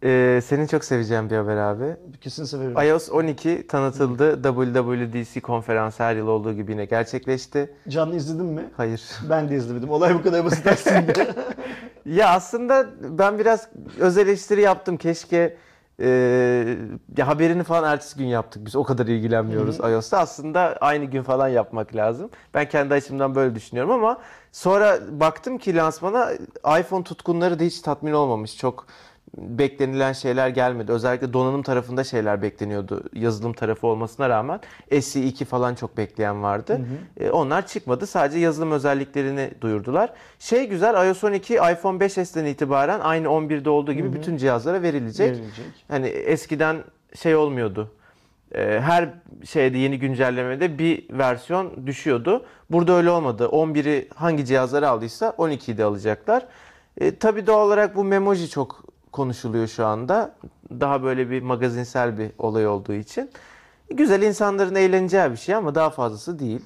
Ee, 0.04 0.42
senin 0.46 0.68
çok 0.68 0.86
seveceğin 0.86 1.30
bir 1.30 1.36
haber 1.36 1.58
abi. 1.58 1.96
Kesin 2.22 2.44
severim. 2.46 2.90
iOS 2.90 3.10
12 3.12 3.68
tanıtıldı. 3.68 4.44
WWDC 4.44 5.42
konferansı 5.42 6.04
her 6.04 6.16
yıl 6.16 6.28
olduğu 6.28 6.54
gibi 6.54 6.72
yine 6.72 6.86
gerçekleşti. 6.86 7.74
Canlı 7.88 8.16
izledin 8.16 8.46
mi? 8.46 8.66
Hayır. 8.78 9.04
Ben 9.30 9.50
de 9.50 9.56
izlemedim. 9.56 9.90
Olay 9.90 10.16
bu 10.16 10.24
kadar 10.24 10.46
basit 10.46 10.68
aslında. 10.68 11.14
Ya 12.06 12.30
aslında 12.30 12.88
ben 13.02 13.40
biraz 13.40 13.70
öz 14.00 14.18
eleştiri 14.18 14.62
yaptım. 14.62 14.98
Keşke 14.98 15.58
e, 16.00 16.08
ya 17.18 17.28
haberini 17.28 17.64
falan 17.64 17.94
ertesi 17.94 18.18
gün 18.18 18.26
yaptık. 18.26 18.66
Biz 18.66 18.76
o 18.76 18.84
kadar 18.84 19.06
ilgilenmiyoruz 19.06 19.80
iOS'ta. 19.80 20.18
Aslında 20.20 20.78
aynı 20.82 21.06
gün 21.06 21.24
falan 21.24 21.48
yapmak 21.48 21.96
lazım. 21.96 22.30
Ben 22.54 22.70
kendi 22.70 22.94
açımdan 22.94 23.36
böyle 23.36 23.56
düşünüyorum 23.56 23.92
ama 23.92 24.18
sonra 24.52 24.98
baktım 25.12 25.58
ki 25.58 25.76
lansmana 25.76 26.32
iPhone 26.80 27.04
tutkunları 27.04 27.60
da 27.60 27.64
hiç 27.64 27.82
tatmin 27.82 28.12
olmamış. 28.14 28.58
Çok 28.58 28.86
beklenilen 29.38 30.14
şeyler 30.14 30.50
gelmedi. 30.50 30.92
Özellikle 30.92 31.34
donanım 31.34 31.64
tarafında 31.64 32.04
şeyler 32.04 32.42
bekleniyordu. 32.42 33.04
Yazılım 33.14 33.54
tarafı 33.54 33.88
olmasına 33.88 34.30
rağmen 34.30 34.60
SE2 34.92 35.46
falan 35.46 35.76
çok 35.76 35.98
bekleyen 35.98 36.44
vardı. 36.44 36.82
E, 37.20 37.30
onlar 37.30 37.68
çıkmadı. 37.68 38.08
Sadece 38.08 38.40
yazılım 38.40 38.72
özelliklerini 38.72 39.52
duyurdular. 39.62 40.14
Şey 40.40 40.68
güzel 40.68 41.08
iOS 41.08 41.24
12 41.24 41.54
iPhone 41.54 41.98
5s'ten 42.06 42.46
itibaren 42.46 43.00
aynı 43.00 43.28
11'de 43.28 43.70
olduğu 43.70 43.94
gibi 43.94 44.14
bütün 44.14 44.38
cihazlara 44.38 44.82
verilecek. 44.82 45.32
Verilecek. 45.32 45.66
Hani 45.88 46.08
eskiden 46.08 46.78
şey 47.16 47.36
olmuyordu. 47.36 47.92
E, 48.56 48.80
Her 48.82 49.10
şeyde 49.46 49.78
yeni 49.78 50.00
güncellemede 50.00 50.80
bir 50.80 51.06
versiyon 51.18 51.88
düşüyordu. 51.88 52.46
Burada 52.70 52.94
öyle 52.94 53.10
olmadı. 53.10 53.44
11'i 53.52 54.08
hangi 54.16 54.46
cihazları 54.46 54.90
aldıysa 54.90 55.30
12'yi 55.30 55.78
de 55.78 55.84
alacaklar. 55.84 56.46
E, 56.98 57.16
tabii 57.16 57.48
doğal 57.48 57.66
olarak 57.68 57.96
bu 57.96 58.04
memoji 58.04 58.50
çok 58.50 58.89
konuşuluyor 59.12 59.68
şu 59.68 59.86
anda. 59.86 60.36
Daha 60.80 61.04
böyle 61.04 61.30
bir 61.30 61.42
magazinsel 61.42 62.18
bir 62.18 62.32
olay 62.38 62.68
olduğu 62.68 62.94
için. 62.94 63.30
Güzel 63.90 64.22
insanların 64.22 64.76
eğleneceği 64.76 65.32
bir 65.32 65.38
şey 65.38 65.56
ama 65.56 65.76
daha 65.76 65.90
fazlası 65.90 66.40
değil. 66.40 66.62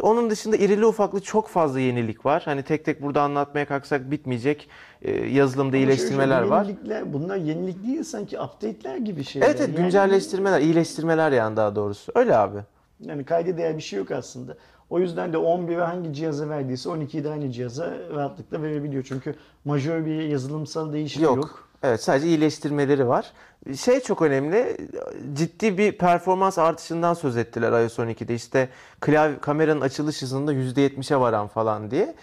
Onun 0.00 0.30
dışında 0.30 0.56
irili 0.56 0.86
ufaklı 0.86 1.20
çok 1.20 1.48
fazla 1.48 1.80
yenilik 1.80 2.26
var. 2.26 2.42
Hani 2.44 2.62
tek 2.62 2.84
tek 2.84 3.02
burada 3.02 3.22
anlatmaya 3.22 3.66
kalksak 3.68 4.10
bitmeyecek 4.10 4.68
e, 5.02 5.10
yazılımda 5.12 5.76
Ama 5.76 5.76
iyileştirmeler 5.76 6.38
şöyle, 6.38 6.50
var. 6.50 6.64
Yenilikler, 6.64 7.12
bunlar 7.12 7.36
yenilik 7.36 7.86
değil 7.86 8.02
sanki 8.04 8.40
update'ler 8.40 8.96
gibi 8.96 9.24
şeyler. 9.24 9.46
Evet, 9.46 9.56
evet 9.60 9.68
Yani- 9.68 9.82
güncelleştirmeler, 9.84 10.60
iyileştirmeler 10.60 11.32
yani 11.32 11.56
daha 11.56 11.76
doğrusu. 11.76 12.12
Öyle 12.14 12.36
abi. 12.36 12.58
Yani 13.00 13.24
kayda 13.24 13.56
değer 13.56 13.76
bir 13.76 13.82
şey 13.82 13.98
yok 13.98 14.10
aslında. 14.10 14.56
O 14.92 15.00
yüzden 15.00 15.32
de 15.32 15.36
11'i 15.36 15.80
hangi 15.80 16.12
cihaza 16.14 16.48
verdiyse 16.48 16.88
12'yi 16.88 17.24
de 17.24 17.30
aynı 17.30 17.50
cihaza 17.50 17.92
rahatlıkla 18.14 18.62
verebiliyor. 18.62 19.04
Çünkü 19.08 19.34
majör 19.64 20.06
bir 20.06 20.22
yazılımsal 20.22 20.92
değişim 20.92 21.22
yok. 21.22 21.36
Yok. 21.36 21.68
Evet 21.82 22.02
sadece 22.02 22.26
iyileştirmeleri 22.26 23.08
var. 23.08 23.32
Şey 23.76 24.00
çok 24.00 24.22
önemli. 24.22 24.76
Ciddi 25.34 25.78
bir 25.78 25.98
performans 25.98 26.58
artışından 26.58 27.14
söz 27.14 27.36
ettiler 27.36 27.82
iOS 27.82 27.98
12'de. 27.98 28.34
İşte 28.34 28.68
klavye 29.00 29.38
kameranın 29.38 29.80
açılış 29.80 30.22
hızında 30.22 30.54
%70'e 30.54 31.20
varan 31.20 31.46
falan 31.46 31.90
diye. 31.90 32.14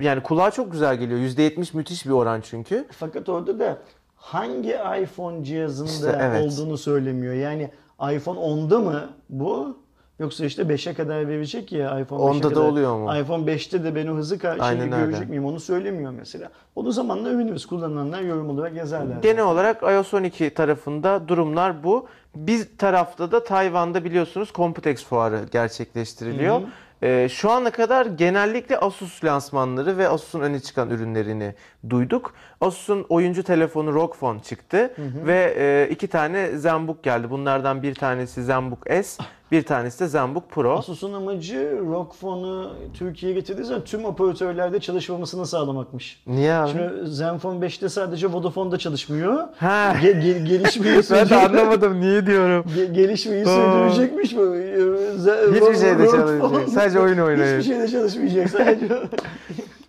Yani 0.00 0.22
kulağa 0.22 0.50
çok 0.50 0.72
güzel 0.72 0.96
geliyor. 0.96 1.20
%70 1.20 1.76
müthiş 1.76 2.06
bir 2.06 2.10
oran 2.10 2.40
çünkü. 2.40 2.86
Fakat 2.90 3.28
orada 3.28 3.58
da 3.58 3.78
hangi 4.16 4.76
iPhone 5.02 5.44
cihazında 5.44 5.90
İşte 5.90 6.18
evet. 6.20 6.46
olduğunu 6.46 6.78
söylemiyor. 6.78 7.34
Yani 7.34 7.70
iPhone 8.00 8.38
10'da 8.38 8.78
mı 8.78 9.08
bu? 9.28 9.81
Yoksa 10.18 10.44
işte 10.44 10.62
5'e 10.62 10.94
kadar 10.94 11.28
verecek 11.28 11.72
ya 11.72 12.00
iPhone 12.00 12.20
5'e 12.22 12.24
Onda 12.30 12.50
da 12.50 12.54
kadar. 12.54 12.60
oluyor 12.68 12.96
mu? 12.96 13.16
iPhone 13.18 13.44
5'te 13.52 13.84
de 13.84 13.94
ben 13.94 14.06
o 14.06 14.14
hızı 14.16 14.36
ka- 14.36 14.60
Aynen 14.60 14.80
şeyi 14.80 14.92
öyle. 14.94 15.04
görecek 15.04 15.28
miyim 15.28 15.44
onu 15.44 15.60
söylemiyor 15.60 16.12
mesela. 16.18 16.50
O 16.76 16.92
zamanla 16.92 17.28
övünürüz. 17.28 17.66
Kullananlar 17.66 18.20
yorum 18.20 18.50
olarak 18.50 18.74
yazarlar. 18.76 19.22
Genel 19.22 19.44
olarak 19.44 19.82
iOS 19.82 20.14
12 20.14 20.50
tarafında 20.54 21.28
durumlar 21.28 21.84
bu. 21.84 22.06
Bir 22.36 22.68
tarafta 22.78 23.32
da 23.32 23.44
Tayvan'da 23.44 24.04
biliyorsunuz 24.04 24.52
Computex 24.54 25.04
fuarı 25.04 25.40
gerçekleştiriliyor. 25.52 26.54
Hı 26.60 26.64
hı. 26.64 26.68
Ee, 27.02 27.28
şu 27.28 27.50
ana 27.50 27.70
kadar 27.70 28.06
genellikle 28.06 28.78
Asus 28.78 29.24
lansmanları 29.24 29.98
ve 29.98 30.08
Asus'un 30.08 30.40
öne 30.40 30.60
çıkan 30.60 30.90
ürünlerini 30.90 31.54
duyduk. 31.90 32.34
Asus'un 32.60 33.06
oyuncu 33.08 33.42
telefonu 33.42 33.94
ROG 33.94 34.14
Phone 34.14 34.40
çıktı 34.40 34.90
ve 35.26 35.54
e, 35.58 35.88
iki 35.92 36.06
tane 36.06 36.58
ZenBook 36.58 37.02
geldi. 37.02 37.30
Bunlardan 37.30 37.82
bir 37.82 37.94
tanesi 37.94 38.44
ZenBook 38.44 38.78
S, 39.04 39.22
bir 39.52 39.62
tanesi 39.62 40.00
de 40.00 40.08
ZenBook 40.08 40.50
Pro. 40.50 40.78
Asus'un 40.78 41.12
amacı 41.12 41.78
ROG 41.90 42.12
Phone'u 42.20 42.70
Türkiye'ye 42.94 43.38
getirdiği 43.38 43.64
zaman 43.64 43.84
tüm 43.84 44.04
operatörlerde 44.04 44.80
çalışmamasını 44.80 45.46
sağlamakmış. 45.46 46.22
Niye 46.26 46.52
abi? 46.54 46.70
Şimdi 46.70 47.06
Zenfone 47.10 47.66
5'te 47.66 47.88
sadece 47.88 48.32
Vodafone'da 48.32 48.78
çalışmıyor. 48.78 49.38
Ha. 49.56 49.92
Ge- 50.02 50.20
ge- 50.20 50.44
gelişmeyi 50.44 51.00
ben 51.10 51.28
de 51.28 51.36
anlamadım 51.36 52.00
niye 52.00 52.26
diyorum. 52.26 52.64
Ge- 52.78 52.92
gelişmeyi 52.92 53.44
sürdürecekmiş 53.44 54.36
bu. 54.36 54.40
Ze- 54.40 55.54
Hiçbir 55.54 55.76
şeyde 55.80 56.04
ROG 56.04 56.10
çalışmayacak. 56.10 56.68
Sadece 56.68 57.00
oyun 57.00 57.18
oynayacak. 57.18 57.60
Hiçbir 57.60 57.74
şeyde 57.74 57.88
çalışmayacak. 57.88 58.50
Sadece 58.50 58.88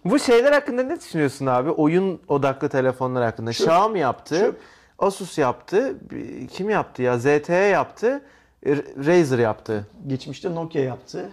Bu 0.05 0.19
şeyler 0.19 0.51
hakkında 0.51 0.83
ne 0.83 0.99
düşünüyorsun 0.99 1.45
abi? 1.45 1.69
Oyun 1.69 2.19
odaklı 2.27 2.69
telefonlar 2.69 3.23
hakkında. 3.23 3.49
Xiaomi 3.49 3.99
yaptı. 3.99 4.39
Çöp. 4.39 4.59
Asus 4.99 5.37
yaptı. 5.37 5.95
Kim 6.51 6.69
yaptı 6.69 7.01
ya? 7.01 7.17
ZTE 7.19 7.53
yaptı. 7.53 8.21
Razer 8.97 9.39
yaptı. 9.39 9.87
Geçmişte 10.07 10.55
Nokia 10.55 10.81
yaptı. 10.81 11.29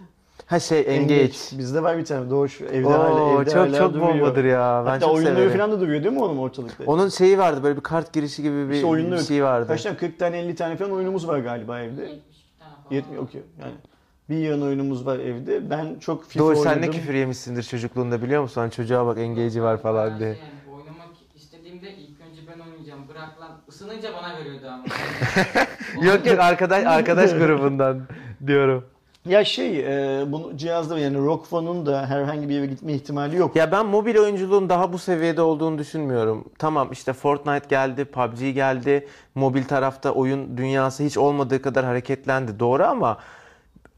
Ha 0.46 0.60
şey 0.60 0.84
Engage. 0.96 1.32
Bizde 1.52 1.82
var 1.82 1.98
bir 1.98 2.04
tane 2.04 2.30
Doğuş 2.30 2.60
evde 2.60 2.88
hala 2.88 3.22
Oo, 3.24 3.42
evde 3.42 3.50
çok 3.50 3.58
hala 3.60 3.78
çok 3.78 3.94
duruyor. 3.94 4.08
bombadır 4.14 4.44
ya. 4.44 4.82
Ben 4.86 4.90
Hatta 4.90 5.06
çok 5.06 5.14
oyunları 5.14 5.34
severim. 5.34 5.52
falan 5.52 5.72
da 5.72 5.80
duruyor 5.80 6.04
değil 6.04 6.14
mi 6.14 6.22
onun 6.22 6.38
ortalıkta? 6.38 6.84
Onun 6.86 7.08
şeyi 7.08 7.38
vardı 7.38 7.62
böyle 7.62 7.76
bir 7.76 7.82
kart 7.82 8.12
girişi 8.12 8.42
gibi 8.42 8.68
bir, 8.68 8.74
İşte 8.74 9.12
bir 9.12 9.18
şey 9.18 9.44
vardı. 9.44 9.66
Kaç 9.68 9.82
tane 9.82 9.96
40 9.96 10.18
tane 10.18 10.38
50 10.38 10.54
tane 10.54 10.76
falan 10.76 10.92
oyunumuz 10.92 11.28
var 11.28 11.38
galiba 11.38 11.80
evde. 11.80 12.02
72 12.02 12.58
tane 12.58 12.70
falan. 12.82 12.94
Yetmiyor 12.96 13.22
okey. 13.22 13.42
Yani 13.60 13.72
bir 14.30 14.36
yığın 14.36 14.62
oyunumuz 14.62 15.06
var 15.06 15.18
evde. 15.18 15.70
Ben 15.70 15.98
çok 16.00 16.24
FIFA 16.24 16.44
Doğuş 16.44 16.58
oynadım. 16.58 16.82
sen 16.82 16.82
ne 16.82 16.90
küfür 16.90 17.14
yemişsindir 17.14 17.62
çocukluğunda 17.62 18.22
biliyor 18.22 18.42
musun? 18.42 18.60
Hani 18.60 18.72
çocuğa 18.72 19.06
bak 19.06 19.18
Engage'i 19.18 19.62
var 19.62 19.82
falan 19.82 20.18
diye. 20.18 20.34
şey 20.34 20.48
yani, 20.48 20.76
oynamak 20.76 21.08
istediğimde 21.34 21.96
ilk 21.96 22.20
önce 22.20 22.40
ben 22.48 22.60
oynayacağım. 22.64 23.08
Bırak 23.08 23.40
lan. 23.40 23.50
Isınınca 23.68 24.14
bana 24.14 24.36
veriyordu 24.36 24.66
ama. 24.66 24.84
Yok 26.06 26.26
yok 26.26 26.38
arkadaş 26.38 26.86
arkadaş 26.86 27.30
grubundan 27.32 28.02
diyorum. 28.46 28.84
Ya 29.26 29.44
şey, 29.44 29.80
e, 29.80 30.32
bunu 30.32 30.56
cihazda 30.56 30.98
yani 30.98 31.18
ROG 31.18 31.46
Phone'un 31.46 31.86
da 31.86 32.06
herhangi 32.06 32.48
bir 32.48 32.54
yere 32.54 32.66
gitme 32.66 32.92
ihtimali 32.92 33.36
yok. 33.36 33.56
Ya 33.56 33.72
ben 33.72 33.86
mobil 33.86 34.16
oyunculuğun 34.16 34.68
daha 34.68 34.92
bu 34.92 34.98
seviyede 34.98 35.42
olduğunu 35.42 35.78
düşünmüyorum. 35.78 36.44
Tamam 36.58 36.92
işte 36.92 37.12
Fortnite 37.12 37.68
geldi, 37.68 38.04
PUBG 38.04 38.38
geldi. 38.38 39.08
Mobil 39.34 39.64
tarafta 39.64 40.10
oyun 40.10 40.56
dünyası 40.56 41.02
hiç 41.02 41.18
olmadığı 41.18 41.62
kadar 41.62 41.84
hareketlendi. 41.84 42.60
Doğru 42.60 42.84
ama 42.84 43.18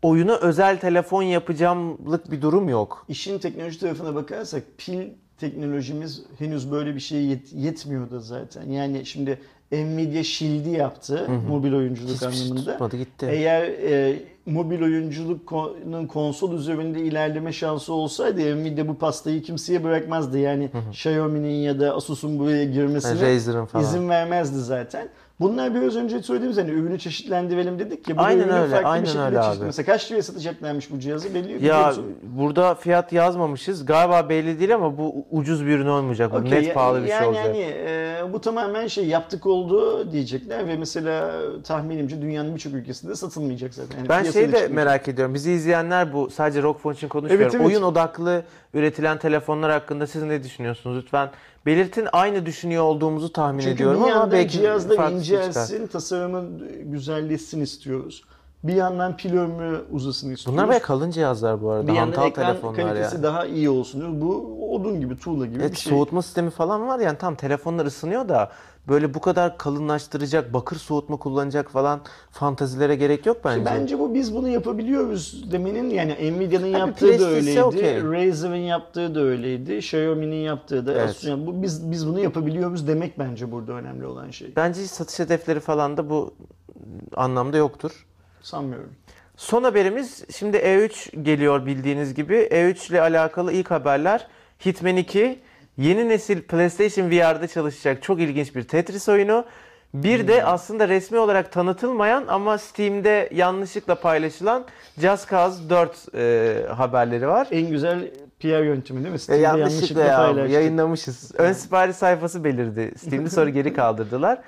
oyuna 0.02 0.36
özel 0.36 0.80
telefon 0.80 1.22
yapacağımlık 1.22 2.30
bir 2.30 2.42
durum 2.42 2.68
yok. 2.68 3.04
İşin 3.08 3.38
teknoloji 3.38 3.80
tarafına 3.80 4.14
bakarsak 4.14 4.62
pil 4.78 5.00
teknolojimiz 5.38 6.22
henüz 6.38 6.72
böyle 6.72 6.94
bir 6.94 7.00
şeye 7.00 7.22
yet- 7.34 7.54
yetmiyor 7.54 8.10
da 8.10 8.20
zaten. 8.20 8.70
Yani 8.70 9.06
şimdi 9.06 9.38
Nvidia 9.72 10.22
Shield'i 10.22 10.70
yaptı 10.70 11.28
mobil 11.48 11.72
oyunculuk 11.72 12.10
Hiçbir 12.14 12.30
şey 12.32 12.42
anlamında. 12.42 12.70
tutmadı 12.72 12.96
gitti. 12.96 13.26
Eğer 13.30 13.62
e, 13.62 14.22
mobil 14.46 14.82
oyunculuğun 14.82 16.06
konsol 16.06 16.52
üzerinde 16.54 17.00
ilerleme 17.00 17.52
şansı 17.52 17.92
olsaydı 17.92 18.56
Nvidia 18.62 18.88
bu 18.88 18.94
pastayı 18.98 19.42
kimseye 19.42 19.84
bırakmazdı. 19.84 20.38
Yani 20.38 20.70
Xiaomi'nin 20.90 21.54
ya 21.54 21.80
da 21.80 21.94
Asus'un 21.94 22.38
buraya 22.38 22.64
girmesine 22.64 23.20
Razer'ın 23.34 23.64
falan. 23.64 23.84
izin 23.84 24.08
vermezdi 24.08 24.58
zaten. 24.58 25.08
Bunlar 25.42 25.74
biraz 25.74 25.96
önce 25.96 26.22
söylediğimiz 26.22 26.58
hani 26.58 26.70
ürünü 26.70 26.98
çeşitlendirelim 26.98 27.78
dedik 27.78 28.08
ya. 28.08 28.16
Bu 28.16 28.20
Aynen 28.22 28.50
öyle, 28.50 28.72
farklı 28.74 28.88
aynen 28.88 29.02
bir 29.02 29.08
şekilde 29.08 29.24
öyle 29.26 29.40
abi. 29.40 29.64
Mesela 29.64 29.86
kaç 29.86 30.10
liraya 30.10 30.22
satacaklarmış 30.22 30.90
bu 30.90 30.98
cihazı 30.98 31.34
belli 31.34 31.66
Ya 31.66 31.86
musun? 31.86 32.04
burada 32.22 32.74
fiyat 32.74 33.12
yazmamışız. 33.12 33.86
Galiba 33.86 34.28
belli 34.28 34.58
değil 34.58 34.74
ama 34.74 34.98
bu 34.98 35.26
ucuz 35.30 35.66
bir 35.66 35.70
ürün 35.70 35.86
olmayacak. 35.86 36.32
Bu 36.32 36.36
Okey, 36.36 36.50
net 36.50 36.66
ya- 36.66 36.74
pahalı 36.74 37.02
bir 37.02 37.08
yani 37.08 37.18
şey 37.18 37.28
olacak. 37.28 37.46
Yani 37.46 37.58
e, 37.58 38.32
bu 38.32 38.40
tamamen 38.40 38.86
şey 38.86 39.06
yaptık 39.06 39.46
oldu 39.46 40.12
diyecekler 40.12 40.66
ve 40.68 40.76
mesela 40.76 41.32
tahminimce 41.64 42.22
dünyanın 42.22 42.54
birçok 42.54 42.74
ülkesinde 42.74 43.14
satılmayacak 43.14 43.74
zaten. 43.74 43.98
Yani 43.98 44.08
Ben 44.08 44.22
şeyi 44.22 44.34
de 44.34 44.40
çıkmayacak. 44.42 44.70
merak 44.70 45.08
ediyorum. 45.08 45.34
Bizi 45.34 45.52
izleyenler 45.52 46.12
bu 46.12 46.30
sadece 46.30 46.62
Rock 46.62 46.80
Phone 46.82 46.94
için 46.94 47.08
konuşmuyorum. 47.08 47.42
Evet, 47.42 47.54
evet. 47.54 47.66
Oyun 47.66 47.82
odaklı 47.82 48.42
üretilen 48.74 49.18
telefonlar 49.18 49.70
hakkında 49.72 50.06
siz 50.06 50.22
ne 50.22 50.44
düşünüyorsunuz? 50.44 50.96
Lütfen 51.02 51.28
belirtin. 51.66 52.08
Aynı 52.12 52.46
düşünüyor 52.46 52.82
olduğumuzu 52.84 53.32
tahmin 53.32 53.60
Çünkü 53.60 53.74
ediyorum 53.74 54.04
bir 54.04 54.10
ama 54.10 54.32
belki 54.32 54.58
bir 54.58 54.62
şey 54.62 54.78
çıkar. 54.78 55.12
incelsin, 55.12 55.86
tasarımı 55.86 56.44
güzelleşsin 56.84 57.60
istiyoruz. 57.60 58.24
Bir 58.64 58.74
yandan 58.74 59.16
pil 59.16 59.36
ömrü 59.38 59.84
uzasın 59.92 60.30
istiyoruz. 60.30 60.46
Bunlar 60.58 60.68
bayağı 60.68 60.82
kalın 60.82 61.10
cihazlar 61.10 61.62
bu 61.62 61.70
arada. 61.70 61.86
bir 61.88 61.92
yandan 61.92 62.16
Hantal 62.20 62.28
ekran 62.28 62.74
kalitesi 62.76 63.16
ya. 63.16 63.22
daha 63.22 63.46
iyi 63.46 63.70
olsun 63.70 64.00
diyoruz. 64.00 64.20
Bu 64.20 64.58
odun 64.74 65.00
gibi, 65.00 65.18
tuğla 65.18 65.46
gibi 65.46 65.60
Evet 65.60 65.72
bir 65.72 65.76
şey. 65.76 65.92
soğutma 65.92 66.22
sistemi 66.22 66.50
falan 66.50 66.88
var 66.88 66.98
yani 66.98 67.18
tam 67.18 67.34
telefonlar 67.34 67.86
ısınıyor 67.86 68.28
da 68.28 68.50
böyle 68.88 69.14
bu 69.14 69.20
kadar 69.20 69.58
kalınlaştıracak, 69.58 70.54
bakır 70.54 70.76
soğutma 70.76 71.16
kullanacak 71.16 71.70
falan 71.70 72.00
fantazilere 72.30 72.96
gerek 72.96 73.26
yok 73.26 73.36
bence. 73.44 73.64
Bence 73.64 73.98
bu 73.98 74.14
biz 74.14 74.34
bunu 74.34 74.48
yapabiliyoruz 74.48 75.52
demenin 75.52 75.90
yani 75.90 76.38
Nvidia'nın 76.38 76.66
yaptığı 76.66 77.20
da 77.20 77.26
öyleydi. 77.26 77.62
okey. 77.62 78.02
Razer'ın 78.02 78.56
yaptığı 78.56 79.14
da 79.14 79.20
öyleydi. 79.20 79.76
Xiaomi'nin 79.76 80.36
yaptığı 80.36 80.86
da. 80.86 80.92
Evet. 80.92 81.24
Yani 81.24 81.46
bu 81.46 81.62
biz 81.62 81.90
biz 81.90 82.06
bunu 82.06 82.20
yapabiliyoruz 82.20 82.88
demek 82.88 83.18
bence 83.18 83.52
burada 83.52 83.72
önemli 83.72 84.06
olan 84.06 84.30
şey. 84.30 84.52
Bence 84.56 84.86
satış 84.86 85.18
hedefleri 85.18 85.60
falan 85.60 85.96
da 85.96 86.10
bu 86.10 86.34
anlamda 87.16 87.56
yoktur. 87.56 88.06
Sanmıyorum. 88.42 88.90
Son 89.36 89.64
haberimiz 89.64 90.24
şimdi 90.36 90.56
E3 90.56 91.22
geliyor 91.22 91.66
bildiğiniz 91.66 92.14
gibi. 92.14 92.34
E3 92.34 92.90
ile 92.90 93.00
alakalı 93.00 93.52
ilk 93.52 93.70
haberler 93.70 94.26
Hitman 94.66 94.96
2 94.96 95.40
yeni 95.78 96.08
nesil 96.08 96.42
PlayStation 96.42 97.10
VR'da 97.10 97.48
çalışacak 97.48 98.02
çok 98.02 98.20
ilginç 98.20 98.54
bir 98.54 98.62
Tetris 98.62 99.08
oyunu. 99.08 99.44
Bir 99.94 100.28
de 100.28 100.44
aslında 100.44 100.88
resmi 100.88 101.18
olarak 101.18 101.52
tanıtılmayan 101.52 102.24
ama 102.28 102.58
Steam'de 102.58 103.28
yanlışlıkla 103.32 103.94
paylaşılan 103.94 104.64
Just 104.98 105.30
Cause 105.30 105.70
4 105.70 106.14
e, 106.14 106.66
haberleri 106.74 107.28
var. 107.28 107.48
En 107.50 107.70
güzel 107.70 108.10
PR 108.40 108.46
yöntemi 108.46 108.98
değil 109.00 109.10
mi? 109.10 109.14
E, 109.14 109.18
Steam'de 109.18 109.60
yanlışlıkla 109.60 110.04
ya 110.04 110.16
paylaştık. 110.16 110.52
yayınlamışız. 110.54 111.32
Ön 111.38 111.52
sipariş 111.52 111.96
sayfası 111.96 112.44
belirdi. 112.44 112.92
Steam'de 112.98 113.30
sonra 113.30 113.50
geri 113.50 113.74
kaldırdılar. 113.74 114.38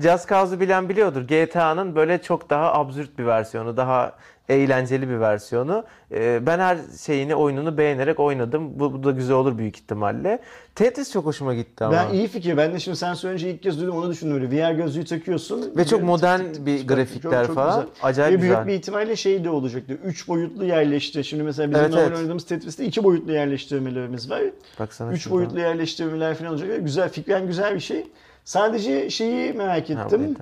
Just 0.00 0.28
Cause'u 0.28 0.60
bilen 0.60 0.88
biliyordur. 0.88 1.22
GTA'nın 1.22 1.94
böyle 1.96 2.22
çok 2.22 2.50
daha 2.50 2.72
absürt 2.74 3.18
bir 3.18 3.26
versiyonu, 3.26 3.76
daha 3.76 4.12
eğlenceli 4.48 5.08
bir 5.08 5.20
versiyonu. 5.20 5.84
Ee, 6.12 6.46
ben 6.46 6.58
her 6.58 6.78
şeyini, 7.04 7.34
oyununu 7.34 7.78
beğenerek 7.78 8.20
oynadım. 8.20 8.78
Bu, 8.80 8.92
bu 8.92 9.04
da 9.04 9.10
güzel 9.10 9.36
olur 9.36 9.58
büyük 9.58 9.76
ihtimalle. 9.76 10.38
Tetris 10.74 11.12
çok 11.12 11.26
hoşuma 11.26 11.54
gitti 11.54 11.84
ama. 11.84 11.96
Ben 11.96 12.14
iyi 12.14 12.28
fikir. 12.28 12.56
Ben 12.56 12.74
de 12.74 12.78
şimdi 12.78 12.96
sen 12.96 13.14
söyleyince 13.14 13.50
ilk 13.50 13.62
kez 13.62 13.80
duydum 13.80 13.96
onu 13.96 14.10
düşündüm 14.10 14.34
öyle. 14.34 14.50
VR 14.70 14.72
gözlüğü 14.72 15.04
takıyorsun. 15.04 15.72
Ve 15.76 15.84
çok 15.84 16.02
modern 16.02 16.40
bir 16.66 16.86
grafikler 16.88 17.46
falan. 17.46 17.80
güzel. 17.80 17.94
Acayip 18.02 18.38
Ve 18.38 18.42
büyük 18.42 18.54
güzel. 18.54 18.66
bir 18.66 18.72
ihtimalle 18.74 19.16
şey 19.16 19.44
de 19.44 19.50
olacaktı. 19.50 19.98
Üç 20.04 20.28
boyutlu 20.28 20.64
yerleşti. 20.64 21.24
Şimdi 21.24 21.42
mesela 21.42 21.70
bizim 21.70 21.90
normal 21.90 22.16
oynadığımız 22.16 22.46
Tetris'te 22.46 22.84
iki 22.84 23.04
boyutlu 23.04 23.32
yerleştirmelerimiz 23.32 24.30
var. 24.30 24.42
Baksana 24.80 25.12
Üç 25.12 25.22
şuradan. 25.22 25.38
boyutlu 25.38 25.60
yerleştirmeler 25.60 26.34
falan 26.34 26.50
olacak. 26.52 26.68
Güzel, 26.80 27.08
fikren 27.08 27.46
güzel 27.46 27.74
bir 27.74 27.80
şey. 27.80 28.06
Sadece 28.44 29.10
şeyi 29.10 29.52
merak 29.52 29.90
ettim. 29.90 30.36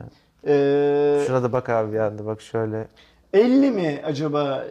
Ee, 0.46 1.22
Şuna 1.26 1.42
da 1.42 1.52
bak 1.52 1.68
abi 1.68 1.92
bir 1.92 1.98
anda 1.98 2.26
bak 2.26 2.40
şöyle. 2.40 2.88
50 3.32 3.70
mi 3.70 4.00
acaba 4.04 4.64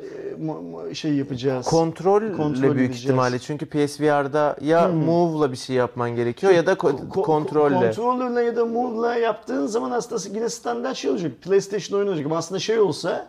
e, 0.90 0.94
şey 0.96 1.14
yapacağız? 1.14 1.66
Kontrolle 1.66 2.32
Kontrol 2.38 2.62
büyük 2.62 2.76
edeceğiz. 2.76 3.04
ihtimalle 3.04 3.40
çünkü 3.40 3.66
PSVR'da 3.66 4.56
ya 4.62 4.90
Hmm. 4.90 4.96
move'la 5.06 5.52
bir 5.52 5.58
şey 5.58 5.76
yapman 5.76 6.16
gerekiyor 6.16 6.54
ya 6.54 6.66
da 6.66 6.74
ko- 6.74 6.76
Ko- 6.92 7.08
ko- 7.10 7.22
kontrolle. 7.22 7.94
Controller'la 7.94 8.42
ya 8.42 8.56
da 8.56 8.66
Move'la 8.66 9.16
yaptığın 9.16 9.68
zaman 9.68 9.92
aslında 9.92 10.36
yine 10.38 10.50
standart 10.50 10.96
şey 10.98 11.12
olacak. 11.12 11.32
PlayStation 11.42 11.98
oyunu 11.98 12.10
olacak. 12.12 12.26
Ama 12.26 12.38
aslında 12.38 12.60
şey 12.60 12.80
olsa 12.80 13.28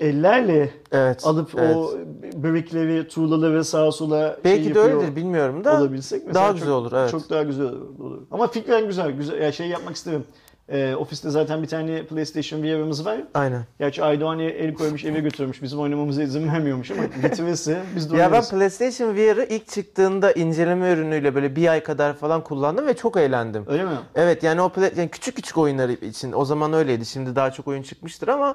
ellerle 0.00 0.70
Evet. 0.92 1.26
alıp 1.26 1.50
evet. 1.58 1.76
o 1.76 1.90
brickleri, 2.34 3.08
tuğlaları 3.08 3.64
sağa 3.64 3.92
sola 3.92 4.36
belki 4.44 4.64
şey 4.64 4.74
de 4.74 4.78
öyledir 4.78 5.16
bilmiyorum 5.16 5.64
da. 5.64 5.78
olabilsek 5.80 6.26
mesela 6.26 6.34
daha 6.34 6.48
çok- 6.48 6.58
güzel 6.58 6.72
olur, 6.72 6.92
evet. 6.92 7.10
Çok 7.10 7.30
daha 7.30 7.42
güzel 7.42 7.66
olur. 7.66 8.18
Ama 8.30 8.46
fikren 8.46 8.86
güzel. 8.86 9.10
güzel. 9.10 9.40
Ya 9.42 9.52
şey 9.52 9.68
yapmak 9.68 9.96
isterim. 9.96 10.24
Ee, 10.72 10.94
ofiste 10.94 11.30
zaten 11.30 11.62
bir 11.62 11.66
tane 11.68 12.06
PlayStation 12.06 12.62
VR'ımız 12.62 13.06
var. 13.06 13.20
Aynen. 13.34 13.62
Gerçi 13.78 14.04
Aydoğan 14.04 14.38
el 14.38 14.74
koymuş 14.74 15.04
eve 15.04 15.20
götürmüş. 15.20 15.62
Bizim 15.62 15.80
oynamamıza 15.80 16.22
izin 16.22 16.48
vermiyormuş 16.52 16.90
ama 16.90 17.02
getirirse 17.22 17.82
biz 17.96 18.12
de 18.12 18.16
Ya 18.16 18.32
ben. 18.32 18.42
PlayStation 18.44 19.14
VR'ı 19.16 19.44
ilk 19.50 19.68
çıktığında 19.68 20.32
inceleme 20.32 20.92
ürünüyle 20.92 21.34
böyle 21.34 21.56
bir 21.56 21.68
ay 21.68 21.82
kadar 21.82 22.12
falan 22.16 22.44
kullandım 22.44 22.86
ve 22.86 22.94
çok 22.96 23.16
eğlendim. 23.16 23.64
Öyle 23.68 23.84
mi? 23.84 23.90
Evet 24.14 24.42
yani 24.42 24.62
o 24.62 24.72
yani 24.96 25.08
küçük 25.08 25.36
küçük 25.36 25.58
oyunlar 25.58 25.88
için 25.88 26.32
o 26.32 26.44
zaman 26.44 26.72
öyleydi. 26.72 27.06
Şimdi 27.06 27.36
daha 27.36 27.50
çok 27.50 27.68
oyun 27.68 27.82
çıkmıştır 27.82 28.28
ama 28.28 28.54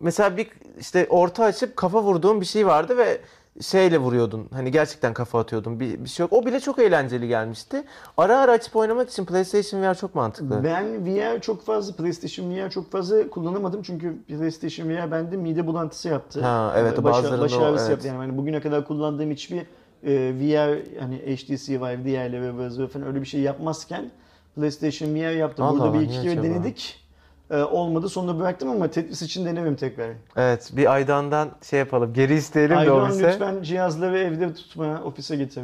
mesela 0.00 0.36
bir 0.36 0.48
işte 0.80 1.06
orta 1.10 1.44
açıp 1.44 1.76
kafa 1.76 2.02
vurduğun 2.02 2.40
bir 2.40 2.46
şey 2.46 2.66
vardı 2.66 2.96
ve 2.96 3.20
şeyle 3.60 3.98
vuruyordun. 3.98 4.48
Hani 4.52 4.70
gerçekten 4.70 5.14
kafa 5.14 5.40
atıyordun. 5.40 5.80
Bir, 5.80 6.04
bir 6.04 6.08
şey 6.08 6.24
yok. 6.24 6.32
O 6.32 6.46
bile 6.46 6.60
çok 6.60 6.78
eğlenceli 6.78 7.28
gelmişti. 7.28 7.84
Ara 8.16 8.38
ara 8.38 8.52
açıp 8.52 8.76
oynamak 8.76 9.10
için 9.10 9.24
PlayStation 9.24 9.82
VR 9.82 9.94
çok 9.94 10.14
mantıklı. 10.14 10.64
Ben 10.64 11.06
VR 11.06 11.40
çok 11.40 11.64
fazla, 11.64 11.94
PlayStation 11.94 12.50
VR 12.50 12.70
çok 12.70 12.92
fazla 12.92 13.30
kullanamadım 13.30 13.82
çünkü 13.82 14.22
PlayStation 14.28 14.88
VR 14.88 15.10
bende 15.10 15.36
mide 15.36 15.66
bulantısı 15.66 16.08
yaptı. 16.08 16.40
Ha, 16.40 16.74
evet, 16.76 16.96
Baş, 16.96 17.04
bazılarında 17.14 17.42
baş 17.42 17.54
o, 17.54 17.64
ağrısı 17.64 17.82
evet. 17.82 17.90
yaptı. 17.90 18.08
Yani 18.08 18.18
hani 18.18 18.38
bugüne 18.38 18.60
kadar 18.60 18.86
kullandığım 18.86 19.30
hiçbir 19.30 19.66
e, 20.02 20.34
VR 20.34 21.00
hani 21.00 21.16
HTC 21.16 21.80
Vive 21.80 22.04
diğerleri 22.04 22.58
ve 22.58 22.88
falan 22.88 23.06
öyle 23.06 23.20
bir 23.20 23.26
şey 23.26 23.40
yapmazken 23.40 24.10
PlayStation 24.56 25.14
VR 25.14 25.36
yaptım. 25.36 25.64
Allah 25.64 25.72
Burada 25.72 25.84
Allah, 25.84 26.00
bir 26.00 26.00
iki 26.00 26.22
kere 26.22 26.42
denedik. 26.42 26.99
E, 27.50 27.56
olmadı 27.62 28.08
sonra 28.08 28.38
bıraktım 28.38 28.70
ama 28.70 28.88
Tetris 28.90 29.22
için 29.22 29.44
denemem 29.46 29.74
tekrar. 29.76 30.10
Evet 30.36 30.70
bir 30.72 30.92
Aydan'dan 30.92 31.50
şey 31.62 31.78
yapalım. 31.78 32.12
Geri 32.12 32.34
isteyelim 32.34 32.76
de 32.76 32.80
Aydoğan 32.80 33.10
ofise. 33.10 33.32
lütfen 33.32 33.62
cihazları 33.62 34.18
evde 34.18 34.54
tutma, 34.54 35.02
ofise 35.04 35.36
getir. 35.36 35.62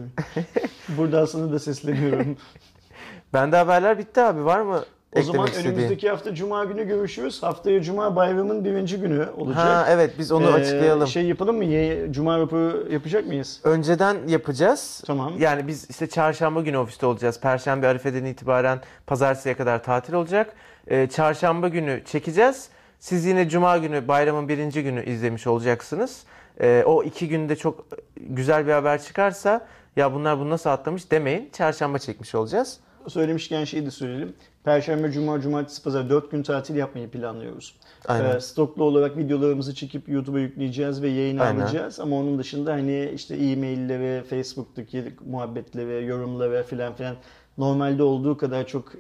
Burada 0.89 1.27
sana 1.27 1.53
da 1.53 1.59
sesleniyorum. 1.59 2.37
Bende 3.33 3.57
haberler 3.57 3.99
bitti 3.99 4.21
abi. 4.21 4.45
Var 4.45 4.61
mı 4.61 4.85
O 5.13 5.23
zaman 5.23 5.47
istediğin? 5.47 5.75
önümüzdeki 5.75 6.11
hafta 6.11 6.35
Cuma 6.35 6.65
günü 6.65 6.89
görüşürüz. 6.89 7.43
Haftaya 7.43 7.83
Cuma 7.83 8.17
bayramın 8.17 8.65
birinci 8.65 8.97
günü 8.97 9.27
olacak. 9.37 9.65
Ha 9.65 9.87
evet 9.91 10.15
biz 10.19 10.33
onu 10.33 10.47
Ee, 10.47 10.53
açıklayalım. 10.53 11.07
Şey 11.07 11.27
yapalım 11.27 11.57
mı? 11.57 12.13
Cuma 12.13 12.39
raporu 12.39 12.87
yapacak 12.91 13.27
mıyız? 13.27 13.61
Önceden 13.65 14.17
yapacağız. 14.29 15.03
Tamam. 15.07 15.33
Yani 15.39 15.67
biz 15.67 15.91
işte 15.91 16.07
çarşamba 16.07 16.61
günü 16.61 16.77
ofiste 16.79 17.07
olacağız. 17.07 17.41
Perşembe 17.41 17.89
Arife'den 17.89 18.25
itibaren 18.25 18.81
pazartesiye 19.07 19.57
kadar 19.57 19.83
tatil 19.83 20.13
olacak. 20.15 20.53
Ee, 20.89 21.09
çarşamba 21.09 21.69
günü 21.69 22.03
çekeceğiz. 22.05 22.69
Siz 22.99 23.25
yine 23.25 23.49
cuma 23.49 23.79
günü 23.79 24.09
bayramın 24.09 24.49
birinci 24.49 24.83
günü 24.83 25.05
izlemiş 25.05 25.47
olacaksınız. 25.47 26.25
Ee, 26.61 26.83
o 26.87 27.03
iki 27.03 27.29
günde 27.29 27.57
çok 27.57 27.87
güzel 28.17 28.67
bir 28.67 28.73
haber 28.73 29.03
çıkarsa 29.03 29.67
ya 29.97 30.15
bunlar 30.15 30.39
bunu 30.39 30.51
nasıl 30.51 30.71
atlamış 30.71 31.11
demeyin. 31.11 31.51
Çarşamba 31.53 31.99
çekmiş 31.99 32.35
olacağız. 32.35 32.81
Söylemişken 33.09 33.65
şeyi 33.65 33.87
de 33.87 33.91
söyleyelim. 33.91 34.35
Perşembe, 34.65 35.13
Cuma, 35.13 35.41
Cumartesi, 35.41 35.83
Pazar 35.83 36.11
4 36.11 36.31
gün 36.31 36.43
tatil 36.43 36.77
yapmayı 36.77 37.11
planlıyoruz. 37.11 37.75
Aynen. 38.09 38.37
Ee, 38.37 38.41
stoklu 38.41 38.85
olarak 38.85 39.17
videolarımızı 39.17 39.75
çekip 39.75 40.09
YouTube'a 40.09 40.41
yükleyeceğiz 40.41 41.03
ve 41.03 41.43
alacağız. 41.43 42.01
Ama 42.01 42.17
onun 42.17 42.39
dışında 42.39 42.73
hani 42.73 43.11
işte 43.15 43.37
e-mailleri, 43.37 44.23
Facebook'taki 44.25 45.05
muhabbetleri, 45.27 46.07
yorumları 46.07 46.63
filan 46.63 46.95
filan 46.95 47.17
normalde 47.59 48.03
olduğu 48.03 48.37
kadar 48.37 48.67
çok 48.67 48.93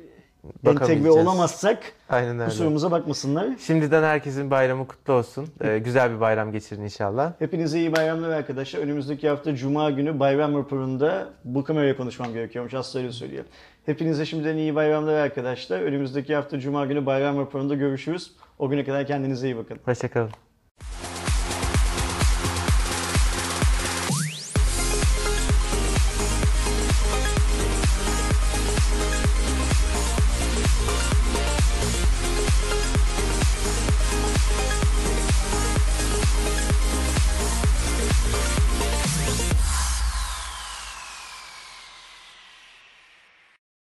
entegre 0.66 1.10
olamazsak 1.10 1.78
Aynen 2.08 2.34
öyle. 2.38 2.44
kusurumuza 2.44 2.90
bakmasınlar. 2.90 3.46
Şimdiden 3.58 4.02
herkesin 4.02 4.50
bayramı 4.50 4.86
kutlu 4.86 5.12
olsun. 5.12 5.48
Ee, 5.60 5.78
güzel 5.78 6.14
bir 6.14 6.20
bayram 6.20 6.52
geçirin 6.52 6.82
inşallah. 6.82 7.32
Hepinize 7.38 7.78
iyi 7.78 7.96
bayramlar 7.96 8.30
arkadaşlar. 8.30 8.80
Önümüzdeki 8.80 9.28
hafta 9.28 9.54
Cuma 9.54 9.90
günü 9.90 10.20
bayram 10.20 10.58
raporunda 10.58 11.28
bu 11.44 11.64
kameraya 11.64 11.96
konuşmam 11.96 12.32
gerekiyormuş. 12.32 12.74
Aslı 12.74 13.00
öyle 13.00 13.12
söylüyor. 13.12 13.44
Hepinize 13.86 14.26
şimdiden 14.26 14.56
iyi 14.56 14.74
bayramlar 14.74 15.14
arkadaşlar. 15.14 15.80
Önümüzdeki 15.80 16.34
hafta 16.34 16.58
Cuma 16.58 16.86
günü 16.86 17.06
bayram 17.06 17.38
raporunda 17.38 17.74
görüşürüz. 17.74 18.32
O 18.58 18.68
güne 18.68 18.84
kadar 18.84 19.06
kendinize 19.06 19.46
iyi 19.46 19.56
bakın. 19.56 19.78
Hoşçakalın. 19.84 20.45